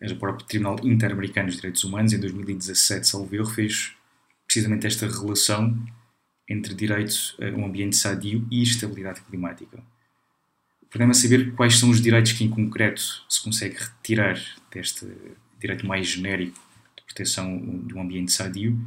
O 0.00 0.16
próprio 0.16 0.46
Tribunal 0.46 0.78
Interamericano 0.84 1.48
dos 1.48 1.56
Direitos 1.56 1.82
Humanos, 1.82 2.12
em 2.12 2.20
2017, 2.20 3.06
salvo 3.06 3.34
erro, 3.34 3.46
fez 3.46 3.92
precisamente 4.46 4.86
esta 4.86 5.06
relação 5.06 5.76
entre 6.48 6.74
direito 6.74 7.36
a 7.40 7.46
um 7.56 7.66
ambiente 7.66 7.96
sadio 7.96 8.46
e 8.50 8.62
estabilidade 8.62 9.20
climática. 9.22 9.78
O 10.80 10.86
problema 10.86 11.12
é 11.12 11.14
saber 11.14 11.52
quais 11.54 11.76
são 11.76 11.90
os 11.90 12.00
direitos 12.00 12.32
que, 12.32 12.44
em 12.44 12.48
concreto, 12.48 13.02
se 13.28 13.42
consegue 13.42 13.76
retirar 13.76 14.40
deste 14.72 15.06
direito 15.58 15.86
mais 15.86 16.08
genérico 16.08 16.58
de 16.96 17.04
proteção 17.04 17.82
de 17.84 17.94
um 17.94 18.00
ambiente 18.00 18.32
sadio 18.32 18.78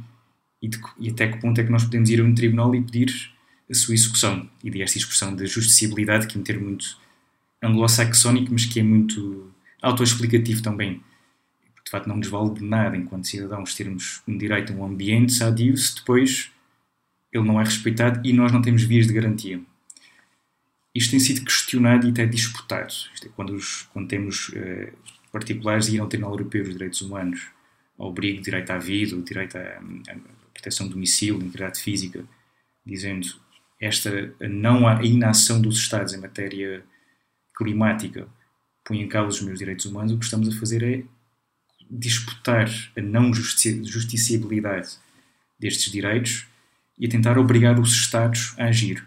e, 0.60 0.68
de, 0.68 0.80
e 0.98 1.10
até 1.10 1.28
que 1.28 1.38
ponto 1.38 1.60
é 1.60 1.64
que 1.64 1.70
nós 1.70 1.84
podemos 1.84 2.08
ir 2.08 2.20
a 2.20 2.24
um 2.24 2.34
tribunal 2.34 2.74
e 2.74 2.82
pedir 2.82 3.30
a 3.70 3.74
sua 3.74 3.94
execução. 3.94 4.48
E 4.62 4.82
esta 4.82 4.98
expressão 4.98 5.34
de 5.34 5.46
justiciabilidade, 5.46 6.26
que 6.26 6.36
é 6.36 6.40
um 6.40 6.44
termo 6.44 6.64
muito 6.64 7.03
anglo-saxónico, 7.64 8.52
mas 8.52 8.66
que 8.66 8.80
é 8.80 8.82
muito 8.82 9.50
autoexplicativo 9.80 10.62
também. 10.62 11.02
De 11.84 11.90
facto, 11.90 12.06
não 12.06 12.16
nos 12.16 12.28
vale 12.28 12.54
de 12.54 12.64
nada, 12.64 12.96
enquanto 12.96 13.26
cidadãos, 13.26 13.74
termos 13.74 14.22
um 14.26 14.36
direito 14.36 14.72
a 14.72 14.76
um 14.76 14.84
ambiente 14.84 15.32
sadio 15.32 15.76
se 15.76 15.96
depois 15.96 16.50
ele 17.32 17.44
não 17.44 17.60
é 17.60 17.64
respeitado 17.64 18.20
e 18.26 18.32
nós 18.32 18.52
não 18.52 18.62
temos 18.62 18.82
vias 18.84 19.06
de 19.06 19.12
garantia. 19.12 19.60
Isto 20.94 21.10
tem 21.10 21.20
sido 21.20 21.44
questionado 21.44 22.06
e 22.06 22.10
até 22.10 22.24
disputado. 22.24 22.92
Isto 23.12 23.26
é, 23.26 23.30
quando, 23.34 23.50
os, 23.50 23.82
quando 23.92 24.06
temos 24.06 24.50
uh, 24.50 24.92
particulares 25.32 25.88
ir 25.88 25.98
ao 25.98 26.06
Tribunal 26.06 26.34
Europeu 26.34 26.62
dos 26.62 26.72
Direitos 26.72 27.00
Humanos, 27.00 27.48
ao 27.98 28.10
abrigo 28.10 28.40
direito 28.40 28.70
à 28.70 28.78
vida, 28.78 29.16
o 29.16 29.22
direito 29.22 29.56
à, 29.56 29.60
à 29.60 30.16
proteção 30.52 30.86
do 30.86 30.94
domicílio, 30.94 31.36
integridade 31.36 31.80
física, 31.80 32.24
dizendo 32.86 33.26
esta 33.80 34.32
não 34.40 34.86
a 34.86 35.02
inação 35.04 35.60
dos 35.60 35.76
Estados 35.78 36.14
em 36.14 36.20
matéria 36.20 36.84
climática 37.56 38.28
põe 38.84 39.00
em 39.00 39.08
causa 39.08 39.38
os 39.38 39.42
meus 39.42 39.58
direitos 39.58 39.86
humanos, 39.86 40.12
o 40.12 40.18
que 40.18 40.24
estamos 40.24 40.48
a 40.48 40.58
fazer 40.58 40.82
é 40.82 41.02
disputar 41.90 42.68
a 42.96 43.00
não 43.00 43.32
justiciabilidade 43.32 44.98
destes 45.58 45.90
direitos 45.90 46.46
e 46.98 47.06
a 47.06 47.08
tentar 47.08 47.38
obrigar 47.38 47.78
os 47.80 47.92
Estados 47.92 48.54
a 48.58 48.64
agir. 48.64 49.04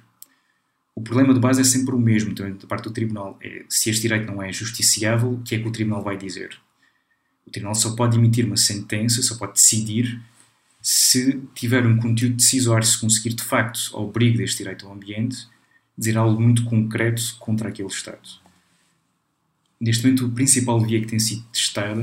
O 0.95 1.01
problema 1.01 1.33
de 1.33 1.39
base 1.39 1.61
é 1.61 1.63
sempre 1.63 1.93
o 1.93 1.99
mesmo, 1.99 2.31
então, 2.31 2.51
da 2.51 2.65
parte 2.65 2.85
do 2.85 2.91
Tribunal. 2.91 3.37
É, 3.41 3.63
se 3.69 3.89
este 3.89 4.01
direito 4.01 4.25
não 4.25 4.41
é 4.41 4.51
justiciável, 4.51 5.33
o 5.33 5.41
que 5.43 5.55
é 5.55 5.59
que 5.59 5.67
o 5.67 5.71
Tribunal 5.71 6.03
vai 6.03 6.17
dizer? 6.17 6.59
O 7.45 7.51
Tribunal 7.51 7.75
só 7.75 7.95
pode 7.95 8.17
emitir 8.17 8.45
uma 8.45 8.57
sentença, 8.57 9.21
só 9.21 9.37
pode 9.37 9.53
decidir 9.53 10.19
se 10.81 11.39
tiver 11.53 11.85
um 11.85 11.97
conteúdo 11.97 12.35
decisório, 12.35 12.85
se 12.85 12.99
conseguir 12.99 13.35
de 13.35 13.43
facto, 13.43 13.91
ao 13.93 14.09
abrigo 14.09 14.37
deste 14.37 14.57
direito 14.57 14.87
ao 14.87 14.93
ambiente, 14.93 15.47
dizer 15.97 16.17
algo 16.17 16.39
muito 16.39 16.63
concreto 16.65 17.35
contra 17.39 17.69
aquele 17.69 17.87
Estado. 17.87 18.27
Neste 19.79 20.03
momento, 20.03 20.25
o 20.25 20.31
principal 20.31 20.79
via 20.79 20.99
que 20.99 21.07
tem 21.07 21.19
sido 21.19 21.43
testada, 21.51 21.95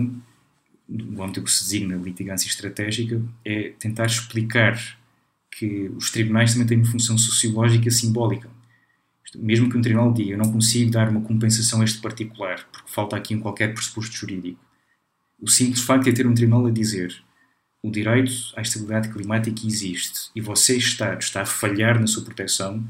no 0.89 1.23
âmbito 1.23 1.43
que 1.43 1.51
se 1.51 1.65
designa 1.65 1.97
litigância 1.97 2.49
estratégica, 2.49 3.23
é 3.45 3.73
tentar 3.79 4.07
explicar 4.07 4.79
que 5.51 5.89
os 5.97 6.11
tribunais 6.11 6.53
também 6.53 6.67
têm 6.67 6.79
uma 6.79 6.87
função 6.87 7.17
sociológica 7.17 7.91
simbólica. 7.91 8.51
Mesmo 9.37 9.69
que 9.69 9.77
um 9.77 9.83
tribunal 9.83 10.13
diga 10.13 10.33
eu 10.33 10.39
não 10.39 10.53
consigo 10.53 10.91
dar 10.91 11.09
uma 11.09 11.21
compensação 11.21 11.81
a 11.81 11.85
este 11.85 12.01
particular, 12.01 12.65
porque 12.71 12.91
falta 12.91 13.17
aqui 13.17 13.35
um 13.35 13.41
qualquer 13.41 13.75
pressuposto 13.75 14.15
jurídico, 14.15 14.61
o 15.41 15.49
simples 15.49 15.83
facto 15.83 16.05
de 16.05 16.13
ter 16.13 16.27
um 16.27 16.35
tribunal 16.35 16.67
a 16.67 16.71
dizer 16.71 17.23
o 17.83 17.91
direito 17.91 18.33
à 18.57 18.63
estabilidade 18.63 19.11
climática 19.11 19.67
existe 19.67 20.31
e 20.35 20.41
você, 20.41 20.77
Estado, 20.77 21.21
está 21.21 21.43
a 21.43 21.47
falhar 21.47 22.01
na 22.01 22.07
sua 22.07 22.25
proteção, 22.25 22.83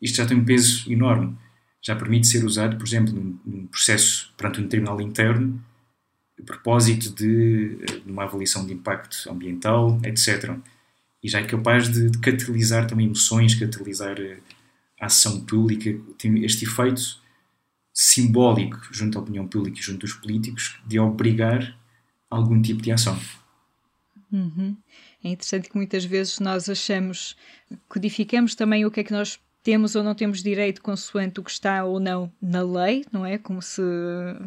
isto 0.00 0.16
já 0.16 0.26
tem 0.26 0.36
um 0.36 0.44
peso 0.44 0.90
enorme. 0.90 1.36
Já 1.80 1.94
permite 1.94 2.26
ser 2.26 2.44
usado, 2.44 2.76
por 2.76 2.86
exemplo, 2.86 3.12
num, 3.14 3.38
num 3.44 3.66
processo 3.66 4.32
perante 4.36 4.60
um 4.60 4.68
tribunal 4.68 5.00
interno, 5.00 5.62
a 6.38 6.42
propósito 6.42 7.14
de, 7.14 7.76
de, 7.76 8.10
uma 8.10 8.24
avaliação 8.24 8.66
de 8.66 8.72
impacto 8.72 9.30
ambiental, 9.30 10.00
etc. 10.04 10.56
E 11.22 11.28
já 11.28 11.40
é 11.40 11.44
capaz 11.44 11.88
de, 11.88 12.10
de 12.10 12.18
catalisar 12.18 12.86
também 12.86 13.06
emoções, 13.06 13.54
catalisar 13.54 14.16
a 15.00 15.06
ação 15.06 15.40
pública, 15.44 15.96
tem 16.16 16.44
este 16.44 16.64
efeito 16.64 17.20
simbólico 17.92 18.80
junto 18.92 19.18
à 19.18 19.22
opinião 19.22 19.46
pública 19.46 19.78
e 19.78 19.82
junto 19.82 20.06
aos 20.06 20.14
políticos 20.14 20.80
de 20.86 20.98
obrigar 20.98 21.76
algum 22.30 22.60
tipo 22.60 22.82
de 22.82 22.92
ação. 22.92 23.18
Uhum. 24.30 24.76
É 25.24 25.30
interessante 25.30 25.68
que 25.68 25.76
muitas 25.76 26.04
vezes 26.04 26.38
nós 26.38 26.68
achamos, 26.68 27.36
codificamos 27.88 28.54
também 28.54 28.84
o 28.84 28.90
que 28.90 29.00
é 29.00 29.04
que 29.04 29.12
nós 29.12 29.40
temos 29.68 29.94
ou 29.94 30.02
não 30.02 30.14
temos 30.14 30.42
direito 30.42 30.80
consoante 30.80 31.40
o 31.40 31.42
que 31.42 31.50
está 31.50 31.84
ou 31.84 32.00
não 32.00 32.32
na 32.40 32.62
lei, 32.62 33.04
não 33.12 33.26
é? 33.26 33.36
Como 33.36 33.60
se 33.60 33.82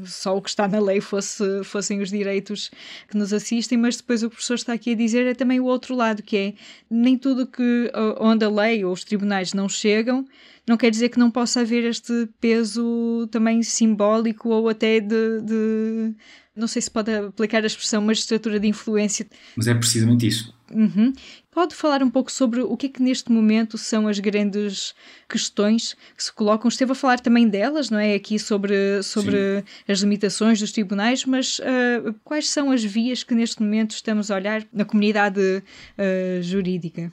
só 0.04 0.36
o 0.36 0.42
que 0.42 0.50
está 0.50 0.68
na 0.68 0.80
lei 0.80 1.00
fosse, 1.00 1.64
fossem 1.64 2.02
os 2.02 2.10
direitos 2.10 2.72
que 3.08 3.16
nos 3.16 3.32
assistem, 3.32 3.78
mas 3.78 3.98
depois 3.98 4.24
o 4.24 4.32
professor 4.32 4.56
está 4.56 4.74
aqui 4.74 4.94
a 4.94 4.96
dizer 4.96 5.28
é 5.28 5.36
também 5.36 5.60
o 5.60 5.66
outro 5.66 5.96
lado, 5.96 6.24
que 6.24 6.36
é 6.36 6.54
nem 6.90 7.20
tudo 7.20 7.46
que 7.46 7.92
onde 8.20 8.44
a 8.44 8.50
lei 8.50 8.84
ou 8.84 8.92
os 8.92 9.04
tribunais 9.04 9.54
não 9.54 9.70
chegam, 9.70 10.26
não 10.68 10.76
quer 10.76 10.90
dizer 10.90 11.10
que 11.10 11.20
não 11.20 11.30
possa 11.30 11.62
haver 11.62 11.84
este 11.84 12.28
peso 12.40 13.28
também 13.30 13.62
simbólico 13.62 14.50
ou 14.50 14.70
até 14.70 15.00
de, 15.00 15.42
de 15.42 16.16
não 16.56 16.68
sei 16.68 16.82
se 16.82 16.90
pode 16.90 17.14
aplicar 17.14 17.62
a 17.62 17.68
expressão 17.68 18.02
magistratura 18.02 18.60
de 18.60 18.68
influência. 18.68 19.28
Mas 19.56 19.68
é 19.68 19.76
precisamente 19.76 20.26
isso. 20.26 20.52
Uhum. 20.74 21.14
Pode 21.52 21.76
falar 21.76 22.02
um 22.02 22.10
pouco 22.10 22.32
sobre 22.32 22.62
o 22.62 22.78
que 22.78 22.86
é 22.86 22.90
que 22.90 23.04
neste 23.04 23.32
momento 23.32 23.78
são 23.78 24.08
as 24.08 24.20
grandes 24.20 24.96
questões 25.28 25.96
que 26.16 26.24
se 26.24 26.32
colocam? 26.32 26.70
Esteve 26.70 26.94
a 26.94 26.96
falar 26.96 27.20
também 27.20 27.48
delas, 27.48 27.90
não 27.90 28.00
é? 28.00 28.16
Aqui 28.16 28.40
sobre, 28.40 29.04
sobre 29.04 29.64
as 29.88 30.00
limitações 30.00 30.60
dos 30.60 30.72
tribunais, 30.72 31.26
mas 31.26 31.60
uh, 31.60 32.14
quais 32.24 32.50
são 32.50 32.72
as 32.72 32.84
vias 32.84 33.24
que 33.24 33.36
neste 33.36 33.62
momento 33.62 33.92
estamos 33.92 34.32
a 34.32 34.36
olhar 34.36 34.66
na 34.72 34.86
comunidade 34.86 35.42
uh, 35.42 36.42
jurídica? 36.42 37.12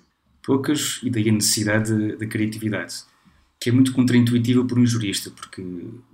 poucas 0.48 0.98
e 1.02 1.10
daí 1.10 1.28
a 1.28 1.32
necessidade 1.32 2.16
da 2.16 2.26
criatividade, 2.26 3.02
que 3.60 3.68
é 3.68 3.72
muito 3.72 3.92
contraintuitiva 3.92 4.64
por 4.64 4.78
um 4.78 4.86
jurista, 4.86 5.30
porque 5.30 5.60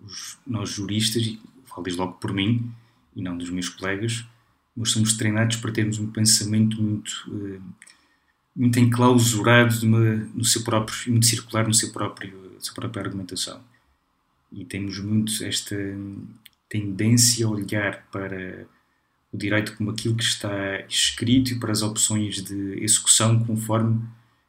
os, 0.05 0.37
nós 0.45 0.71
juristas, 0.71 1.23
e 1.23 1.41
falo 1.67 1.85
desde 1.85 2.01
logo 2.01 2.15
por 2.15 2.33
mim 2.33 2.69
e 3.15 3.23
não 3.23 3.39
dos 3.39 3.49
meus 3.49 3.69
colegas, 3.69 4.27
nós 4.77 4.91
somos 4.91 5.15
treinados 5.15 5.57
para 5.57 5.73
termos 5.73 5.99
um 5.99 6.11
pensamento 6.11 6.81
muito, 6.83 7.11
uh, 7.29 7.63
muito 8.55 8.79
enclausurado 8.79 9.87
no 9.87 10.45
seu 10.45 10.63
próprio, 10.65 11.13
muito 11.13 11.27
circular 11.27 11.67
no 11.67 11.75
seu 11.75 11.93
próprio, 11.93 12.57
sua 12.59 12.75
própria 12.75 13.03
argumentação. 13.03 13.61
E 14.53 14.65
temos 14.65 14.99
muito 14.99 15.45
esta 15.45 15.77
tendência 16.69 17.47
a 17.47 17.51
olhar 17.51 18.07
para 18.11 18.67
o 19.33 19.37
direito 19.37 19.77
como 19.77 19.91
aquilo 19.91 20.17
que 20.17 20.23
está 20.23 20.81
escrito 20.89 21.53
e 21.53 21.59
para 21.59 21.73
as 21.73 21.83
opções 21.83 22.43
de 22.43 22.83
execução 22.83 23.45
conforme 23.45 24.01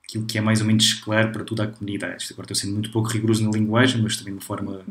aquilo 0.03 0.25
que 0.25 0.38
é 0.38 0.41
mais 0.41 0.62
ou 0.62 0.67
menos 0.67 0.94
claro 0.94 1.32
para 1.32 1.44
toda 1.44 1.63
a 1.63 1.67
comunidade. 1.67 2.27
Agora 2.32 2.46
estou 2.46 2.55
sendo 2.55 2.74
muito 2.74 2.91
pouco 2.91 3.10
rigoroso 3.10 3.44
na 3.44 3.51
linguagem, 3.51 4.01
mas 4.01 4.15
também 4.15 4.34
de 4.34 4.38
uma 4.38 4.46
forma 4.46 4.84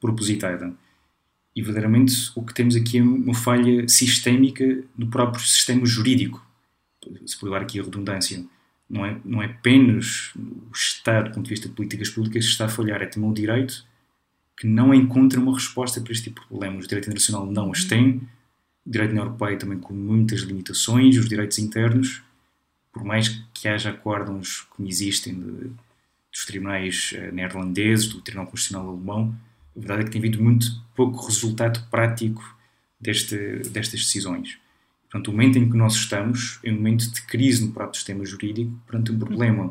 propositada. 0.00 0.72
E 1.56 1.62
verdadeiramente 1.62 2.30
o 2.34 2.42
que 2.42 2.52
temos 2.52 2.76
aqui 2.76 2.98
é 2.98 3.02
uma 3.02 3.34
falha 3.34 3.88
sistémica 3.88 4.84
no 4.96 5.06
próprio 5.08 5.42
sistema 5.42 5.86
jurídico, 5.86 6.46
se 7.24 7.38
por 7.38 7.46
levar 7.46 7.62
aqui 7.62 7.80
a 7.80 7.82
redundância. 7.82 8.44
Não 8.88 9.06
é, 9.06 9.18
não 9.24 9.42
é 9.42 9.46
apenas 9.46 10.32
o 10.36 10.70
Estado, 10.72 11.30
do 11.30 11.34
ponto 11.34 11.44
de 11.44 11.50
vista 11.50 11.68
de 11.68 11.74
políticas 11.74 12.10
públicas, 12.10 12.44
que 12.44 12.50
está 12.50 12.66
a 12.66 12.68
falhar, 12.68 13.00
é 13.00 13.06
também 13.06 13.30
o 13.30 13.32
direito 13.34 13.86
que 14.56 14.66
não 14.66 14.92
encontra 14.92 15.40
uma 15.40 15.54
resposta 15.54 16.00
para 16.00 16.12
este 16.12 16.24
tipo 16.24 16.42
de 16.42 16.46
problemas. 16.46 16.84
O 16.84 16.88
direito 16.88 17.06
internacional 17.06 17.46
não 17.46 17.72
as 17.72 17.84
tem, 17.84 18.20
o 18.84 18.90
direito 18.90 19.14
na 19.14 19.22
Europeia 19.22 19.58
também 19.58 19.78
com 19.78 19.94
muitas 19.94 20.40
limitações, 20.40 21.16
os 21.16 21.28
direitos 21.28 21.58
internos, 21.58 22.22
por 22.92 23.02
mais 23.02 23.28
que 23.52 23.66
haja 23.66 23.90
acórdãos 23.90 24.66
como 24.70 24.88
existem 24.88 25.34
de, 25.34 25.70
dos 26.32 26.46
tribunais 26.46 27.12
uh, 27.12 27.34
neerlandeses, 27.34 28.08
do 28.08 28.20
Tribunal 28.20 28.50
Constitucional 28.50 28.90
Alemão, 28.90 29.34
a 29.76 29.80
verdade 29.80 30.00
é 30.00 30.04
que 30.04 30.10
tem 30.10 30.20
havido 30.20 30.42
muito 30.42 30.66
pouco 30.94 31.26
resultado 31.26 31.86
prático 31.90 32.56
deste, 33.00 33.36
destas 33.70 34.00
decisões. 34.00 34.58
Portanto, 35.04 35.28
o 35.28 35.32
momento 35.32 35.58
em 35.58 35.70
que 35.70 35.76
nós 35.76 35.94
estamos 35.94 36.58
é 36.64 36.70
um 36.70 36.76
momento 36.76 37.10
de 37.10 37.22
crise 37.22 37.64
no 37.64 37.72
próprio 37.72 37.96
sistema 37.96 38.24
jurídico, 38.24 38.72
perante 38.86 39.12
um 39.12 39.18
problema 39.18 39.68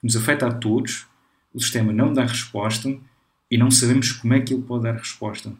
que 0.00 0.06
nos 0.06 0.16
afeta 0.16 0.46
a 0.46 0.52
todos, 0.52 1.06
o 1.52 1.60
sistema 1.60 1.92
não 1.92 2.12
dá 2.12 2.24
resposta 2.24 2.96
e 3.50 3.58
não 3.58 3.70
sabemos 3.70 4.12
como 4.12 4.34
é 4.34 4.40
que 4.40 4.54
ele 4.54 4.62
pode 4.62 4.84
dar 4.84 4.96
resposta. 4.96 5.52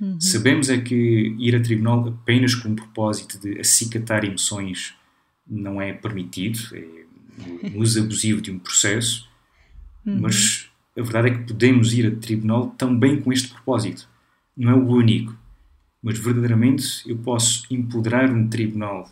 Uhum. 0.00 0.20
Sabemos 0.20 0.68
é 0.68 0.78
que 0.78 1.34
ir 1.38 1.54
a 1.54 1.60
tribunal 1.60 2.08
apenas 2.08 2.54
com 2.54 2.70
o 2.70 2.74
propósito 2.74 3.38
de 3.38 3.60
acicatar 3.60 4.24
emoções 4.24 4.94
não 5.46 5.80
é 5.80 5.92
permitido, 5.92 6.58
é 6.74 7.02
um 7.68 7.80
uso 7.80 8.00
abusivo 8.00 8.40
de 8.40 8.50
um 8.50 8.58
processo, 8.58 9.28
uhum. 10.04 10.20
mas 10.20 10.71
a 10.96 11.02
verdade 11.02 11.28
é 11.28 11.38
que 11.38 11.52
podemos 11.52 11.92
ir 11.92 12.06
a 12.06 12.16
tribunal 12.16 12.68
também 12.70 13.20
com 13.20 13.32
este 13.32 13.48
propósito. 13.48 14.08
Não 14.56 14.70
é 14.70 14.74
o 14.74 14.86
único, 14.86 15.36
mas 16.02 16.18
verdadeiramente 16.18 17.02
eu 17.06 17.16
posso 17.16 17.66
empoderar 17.70 18.30
um 18.30 18.48
tribunal 18.48 19.10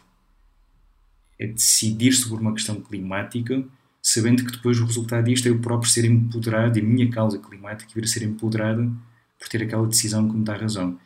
a 1.40 1.46
decidir 1.46 2.12
sobre 2.12 2.42
uma 2.42 2.52
questão 2.52 2.80
climática 2.80 3.64
sabendo 4.02 4.44
que 4.44 4.52
depois 4.52 4.80
o 4.80 4.84
resultado 4.84 5.24
disto 5.24 5.46
é 5.46 5.50
eu 5.50 5.58
próprio 5.58 5.90
ser 5.90 6.04
empoderado 6.04 6.78
e 6.78 6.80
a 6.80 6.84
minha 6.84 7.10
causa 7.10 7.38
climática 7.38 7.90
vir 7.94 8.04
a 8.04 8.06
ser 8.06 8.22
empoderada 8.22 8.90
por 9.38 9.48
ter 9.48 9.62
aquela 9.62 9.86
decisão 9.86 10.28
que 10.28 10.36
me 10.36 10.44
dá 10.44 10.56
razão. 10.56 10.98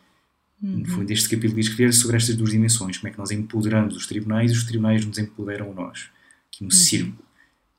Uhum. 0.63 0.79
No 0.79 0.87
fundo, 0.87 1.11
este 1.11 1.29
capítulo 1.29 1.57
diz 1.57 1.69
escrever 1.69 1.93
sobre 1.93 2.17
estas 2.17 2.37
duas 2.37 2.51
dimensões, 2.51 2.99
como 2.99 3.09
é 3.09 3.13
que 3.13 3.19
nós 3.19 3.31
empoderamos 3.31 3.97
os 3.97 4.07
tribunais 4.07 4.53
e 4.53 4.55
os 4.55 4.65
tribunais 4.65 5.05
nos 5.05 5.19
empoderam 5.19 5.71
a 5.73 5.75
nós. 5.75 6.09
Aqui 6.49 6.63
um 6.63 6.67
uhum. 6.67 6.71
círculo. 6.71 7.25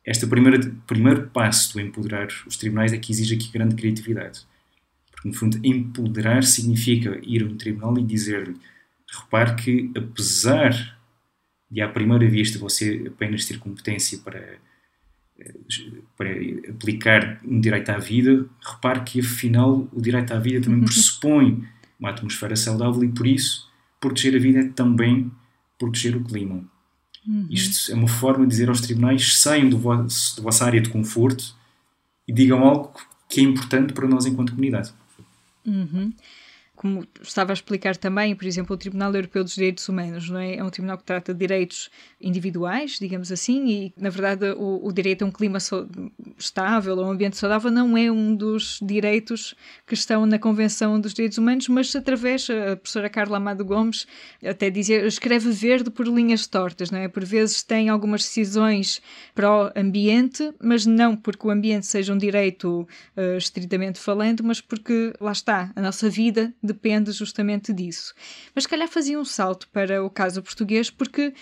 Este 0.06 0.28
primeira, 0.28 0.60
primeiro 0.86 1.28
passo 1.30 1.74
do 1.74 1.82
empoderar 1.82 2.28
os 2.46 2.58
tribunais 2.58 2.94
é 2.94 2.98
que 2.98 3.12
exige 3.12 3.36
aqui 3.36 3.52
grande 3.52 3.76
criatividade. 3.76 4.42
Porque, 5.12 5.28
no 5.28 5.34
fundo, 5.34 5.60
empoderar 5.64 6.44
significa 6.44 7.20
ir 7.24 7.44
a 7.44 7.46
um 7.48 7.58
tribunal 7.58 7.98
e 7.98 8.04
dizer-lhe 8.04 8.56
repare 9.08 9.56
que, 9.56 9.92
apesar 9.96 11.00
de 11.72 11.82
à 11.82 11.90
primeira 11.90 12.28
vista 12.28 12.60
você 12.60 13.06
apenas 13.08 13.46
ter 13.46 13.58
competência 13.58 14.20
para 14.20 14.60
para 16.18 16.30
aplicar 16.70 17.42
um 17.44 17.60
direito 17.60 17.90
à 17.90 17.98
vida, 17.98 18.46
repare 18.62 19.02
que 19.02 19.20
afinal 19.20 19.86
o 19.92 20.02
direito 20.02 20.34
à 20.34 20.40
vida 20.40 20.62
também 20.62 20.80
uhum. 20.80 20.86
pressupõe 20.86 21.68
uma 22.00 22.12
atmosfera 22.12 22.56
saudável 22.56 23.04
e 23.04 23.10
por 23.10 23.28
isso 23.28 23.70
proteger 24.00 24.36
a 24.36 24.40
vida 24.40 24.60
é 24.60 24.70
também 24.70 25.30
proteger 25.78 26.16
o 26.16 26.24
clima. 26.24 26.64
Uhum. 27.28 27.48
Isto 27.50 27.92
é 27.92 27.96
uma 27.96 28.08
forma 28.08 28.46
de 28.46 28.52
dizer 28.52 28.70
aos 28.70 28.82
tribunais: 28.82 29.38
saiam 29.38 29.70
do 29.70 29.78
vosso, 29.78 30.38
da 30.38 30.44
vossa 30.44 30.66
área 30.66 30.82
de 30.82 30.90
conforto 30.90 31.56
e 32.28 32.34
digam 32.34 32.64
algo 32.64 32.94
que 33.28 33.40
é 33.40 33.44
importante 33.44 33.94
para 33.94 34.08
nós 34.08 34.26
enquanto 34.26 34.52
comunidade. 34.52 34.94
Uhum 35.66 36.12
como 36.76 37.06
estava 37.22 37.52
a 37.52 37.54
explicar 37.54 37.96
também, 37.96 38.36
por 38.36 38.46
exemplo, 38.46 38.76
o 38.76 38.78
Tribunal 38.78 39.14
Europeu 39.14 39.44
dos 39.44 39.56
Direitos 39.56 39.88
Humanos, 39.88 40.30
não 40.30 40.40
é? 40.40 40.56
É 40.56 40.64
um 40.64 40.70
tribunal 40.70 40.98
que 40.98 41.04
trata 41.04 41.34
de 41.34 41.40
direitos 41.40 41.90
individuais, 42.20 42.98
digamos 43.00 43.32
assim, 43.32 43.68
e 43.68 43.94
na 43.98 44.10
verdade 44.10 44.52
o, 44.58 44.86
o 44.86 44.92
direito 44.92 45.24
a 45.24 45.28
um 45.28 45.32
clima 45.32 45.60
so 45.60 45.88
estável, 46.38 47.00
a 47.00 47.08
um 47.08 47.12
ambiente 47.12 47.38
saudável, 47.38 47.72
não 47.72 47.98
é 47.98 48.12
um 48.12 48.36
dos 48.36 48.80
direitos 48.82 49.56
que 49.86 49.94
estão 49.94 50.26
na 50.26 50.38
Convenção 50.38 51.00
dos 51.00 51.14
Direitos 51.14 51.38
Humanos, 51.38 51.68
mas 51.68 51.96
através, 51.96 52.50
a 52.50 52.76
professora 52.76 53.10
Carla 53.10 53.38
Amado 53.38 53.64
Gomes 53.64 54.06
até 54.44 54.70
dizia, 54.70 55.06
escreve 55.06 55.52
verde 55.52 55.90
por 55.90 56.08
linhas 56.08 56.48
tortas, 56.48 56.92
não 56.92 57.00
é? 57.00 57.08
Por 57.08 57.24
vezes 57.24 57.64
tem 57.64 57.90
algumas 57.90 58.22
decisões 58.22 59.02
pró-ambiente, 59.34 60.54
mas 60.62 60.86
não 60.86 61.16
porque 61.16 61.48
o 61.48 61.50
ambiente 61.52 61.86
seja 61.86 62.14
um 62.14 62.18
direito 62.18 62.88
uh, 63.16 63.38
estritamente 63.38 64.00
falando, 64.00 64.44
mas 64.44 64.62
porque 64.62 65.14
lá 65.20 65.32
está, 65.32 65.72
a 65.76 65.82
nossa 65.82 66.10
vida 66.10 66.54
depende 66.66 67.12
justamente 67.12 67.72
disso. 67.72 68.14
Mas 68.54 68.64
se 68.64 68.70
calhar 68.70 68.88
fazia 68.88 69.20
um 69.20 69.26
salto 69.26 69.68
para 69.70 70.04
o 70.04 70.10
caso 70.10 70.42
português, 70.42 70.90
porque 70.90 71.34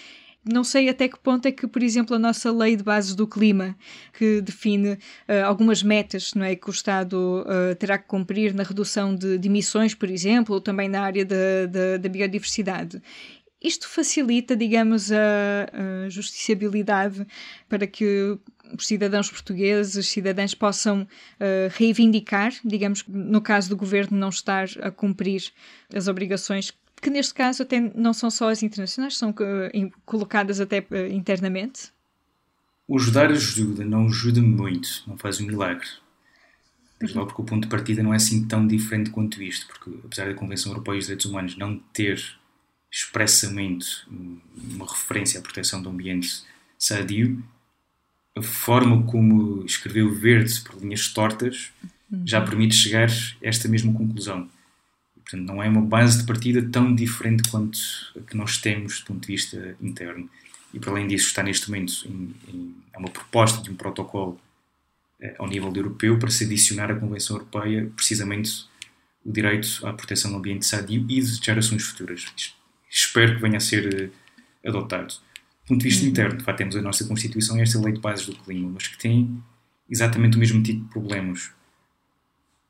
não 0.46 0.64
sei 0.64 0.90
até 0.90 1.08
que 1.08 1.18
ponto 1.18 1.48
é 1.48 1.52
que, 1.52 1.66
por 1.66 1.82
exemplo, 1.82 2.16
a 2.16 2.20
nossa 2.20 2.52
lei 2.52 2.76
de 2.76 2.84
bases 2.84 3.16
do 3.16 3.26
clima, 3.26 3.76
que 4.18 4.42
define 4.42 4.94
uh, 4.94 5.46
algumas 5.46 5.82
metas 5.82 6.34
não 6.34 6.44
é, 6.44 6.56
que 6.56 6.70
o 6.70 6.72
Estado 6.72 7.46
uh, 7.46 7.76
terá 7.76 7.98
que 7.98 8.08
cumprir 8.08 8.54
na 8.54 8.64
redução 8.64 9.16
de, 9.16 9.38
de, 9.38 9.48
emissões, 9.48 9.96
por 9.96 10.10
exemplo, 10.10 10.56
ou 10.56 10.62
também 10.62 10.90
na 10.90 11.02
área 11.02 11.24
da, 11.24 11.66
da, 11.70 11.98
da 11.98 12.10
biodiversidade. 12.10 13.02
Isto 13.64 13.88
facilita, 13.88 14.56
digamos, 14.56 15.12
a, 15.12 16.06
a 16.06 16.10
justiciabilidade 16.10 17.26
para 17.70 17.88
que 17.88 18.38
os 18.78 18.88
cidadãos 18.88 19.30
portugueses, 19.30 20.08
cidadãos 20.08 20.54
possam 20.54 21.04
uh, 21.04 21.08
reivindicar, 21.72 22.54
digamos, 22.66 23.06
no 23.08 23.42
caso 23.42 23.70
do 23.70 23.78
governo 23.78 24.18
não 24.18 24.30
estar 24.30 24.68
a 24.82 24.92
cumprir 24.92 25.52
as 25.94 26.08
obrigações 26.08 26.74
que 27.04 27.10
neste 27.10 27.34
caso 27.34 27.64
até 27.64 27.82
não 27.94 28.14
são 28.14 28.32
só 28.32 28.50
as 28.50 28.64
internacionais, 28.64 29.18
são 29.18 29.32
uh, 29.32 29.92
colocadas 30.06 30.62
até 30.62 30.80
uh, 30.80 31.12
internamente? 31.12 31.92
O 32.88 32.98
ajudar 32.98 33.30
ajuda, 33.30 33.84
não 33.84 34.06
ajuda 34.06 34.42
muito, 34.42 35.04
não 35.06 35.18
faz 35.18 35.40
um 35.42 35.46
milagre. 35.46 35.88
Desde 37.00 37.18
logo 37.18 37.28
porque 37.28 37.42
o 37.42 37.46
ponto 37.46 37.64
de 37.64 37.70
partida 37.70 38.02
não 38.02 38.14
é 38.14 38.16
assim 38.16 38.48
tão 38.48 38.66
diferente 38.66 39.10
quanto 39.10 39.44
isto, 39.44 39.68
porque 39.68 39.92
apesar 40.06 40.28
da 40.28 40.34
Convenção 40.34 40.72
Europeia 40.72 40.98
dos 40.98 41.08
Direitos 41.08 41.26
Humanos 41.26 41.58
não 41.58 41.78
ter 41.92 42.24
expressamente 42.94 44.06
uma 44.56 44.86
referência 44.86 45.40
à 45.40 45.44
proteção 45.44 45.82
do 45.82 45.90
ambiente 45.90 46.44
sadio, 46.78 47.44
a 48.38 48.42
forma 48.44 49.04
como 49.08 49.66
escreveu 49.66 50.14
verde 50.14 50.62
por 50.62 50.80
linhas 50.80 51.08
tortas 51.08 51.72
já 52.24 52.40
uhum. 52.40 52.46
permite 52.46 52.76
chegar 52.76 53.10
a 53.10 53.48
esta 53.48 53.68
mesma 53.68 53.92
conclusão. 53.92 54.48
Portanto, 55.16 55.48
não 55.48 55.64
é 55.64 55.68
uma 55.68 55.82
base 55.82 56.20
de 56.20 56.28
partida 56.28 56.62
tão 56.62 56.94
diferente 56.94 57.50
quanto 57.50 57.80
a 58.16 58.20
que 58.22 58.38
nós 58.38 58.58
temos 58.58 59.00
do 59.00 59.06
ponto 59.08 59.22
de 59.22 59.28
vista 59.28 59.76
interno. 59.82 60.30
E, 60.72 60.80
para 60.80 60.92
além 60.92 61.08
disso, 61.08 61.28
está 61.28 61.42
neste 61.42 61.72
momento 61.72 61.94
em, 62.06 62.36
em, 62.48 62.76
uma 62.96 63.10
proposta 63.10 63.64
de 63.64 63.72
um 63.72 63.76
protocolo 63.76 64.40
eh, 65.20 65.36
ao 65.40 65.48
nível 65.48 65.74
europeu 65.76 66.20
para 66.20 66.30
se 66.30 66.44
adicionar 66.44 66.92
à 66.92 66.96
Convenção 66.96 67.38
Europeia 67.38 67.92
precisamente 67.96 68.68
o 69.26 69.32
direito 69.32 69.80
à 69.88 69.94
proteção 69.94 70.32
do 70.32 70.38
ambiente 70.38 70.66
sadio 70.66 71.06
e 71.10 71.22
de 71.22 71.44
gerações 71.44 71.84
futuras. 71.84 72.26
Espero 72.94 73.36
que 73.36 73.42
venha 73.42 73.58
a 73.58 73.60
ser 73.60 74.12
eh, 74.64 74.70
adotado. 74.70 75.16
Do 75.64 75.70
ponto 75.70 75.80
de 75.80 75.90
vista 75.90 76.04
uhum. 76.04 76.12
interno, 76.12 76.38
de 76.38 76.44
facto, 76.44 76.60
temos 76.60 76.76
a 76.76 76.82
nossa 76.82 77.04
Constituição 77.08 77.58
e 77.58 77.62
esta 77.62 77.80
Lei 77.80 77.94
de 77.94 78.00
Bases 78.00 78.28
do 78.28 78.36
Clima, 78.36 78.70
mas 78.72 78.88
que 78.88 78.98
tem 79.00 79.44
exatamente 79.90 80.38
o 80.38 80.40
mesmo 80.40 80.62
tipo 80.62 80.84
de 80.84 80.90
problemas. 80.90 81.52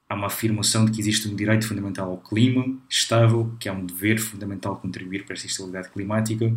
Há 0.08 0.16
uma 0.16 0.28
afirmação 0.28 0.86
de 0.86 0.94
que 0.94 1.02
existe 1.02 1.28
um 1.28 1.36
direito 1.36 1.68
fundamental 1.68 2.10
ao 2.10 2.18
clima 2.18 2.80
estável, 2.90 3.54
que 3.60 3.68
há 3.68 3.74
um 3.74 3.86
dever 3.86 4.18
fundamental 4.18 4.78
contribuir 4.78 5.26
para 5.26 5.34
esta 5.34 5.48
estabilidade 5.48 5.90
climática, 5.90 6.56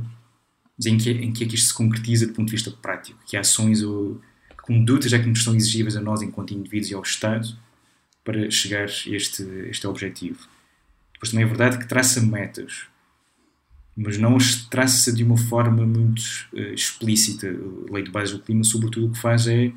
mas 0.79 0.87
em 0.87 0.97
que, 0.97 1.11
em 1.11 1.33
que 1.33 1.43
é 1.43 1.49
que 1.49 1.57
isto 1.57 1.69
se 1.69 1.75
concretiza 1.75 2.27
do 2.29 2.35
ponto 2.35 2.47
de 2.47 2.53
vista 2.53 2.71
prático? 2.71 3.19
Que 3.27 3.37
ações 3.37 3.83
ou 3.83 4.21
condutas 4.63 5.13
é 5.13 5.19
que 5.19 5.27
nos 5.27 5.43
são 5.43 5.57
exigíveis 5.57 5.97
a 5.97 6.01
nós, 6.01 6.23
enquanto 6.23 6.55
indivíduos 6.55 6.91
e 6.91 6.95
ao 6.95 7.03
Estado, 7.03 7.49
para 8.23 8.49
chegar 8.49 8.83
a 8.83 8.85
este, 8.85 9.43
este 9.69 9.87
objetivo? 9.89 10.47
Depois 11.15 11.31
também 11.31 11.45
é 11.45 11.49
verdade 11.49 11.79
que 11.79 11.89
traça 11.89 12.21
metas 12.21 12.87
mas 13.97 14.19
não 14.19 14.37
as 14.37 14.67
traça 14.67 15.11
de 15.11 15.25
uma 15.25 15.39
forma 15.39 15.87
muito 15.87 16.21
uh, 16.53 16.75
explícita. 16.75 17.49
A 17.49 17.93
Lei 17.93 18.03
de 18.03 18.11
Bases 18.11 18.35
do 18.35 18.43
Clima, 18.43 18.63
sobretudo, 18.63 19.07
o 19.07 19.11
que 19.11 19.19
faz 19.19 19.47
é 19.47 19.73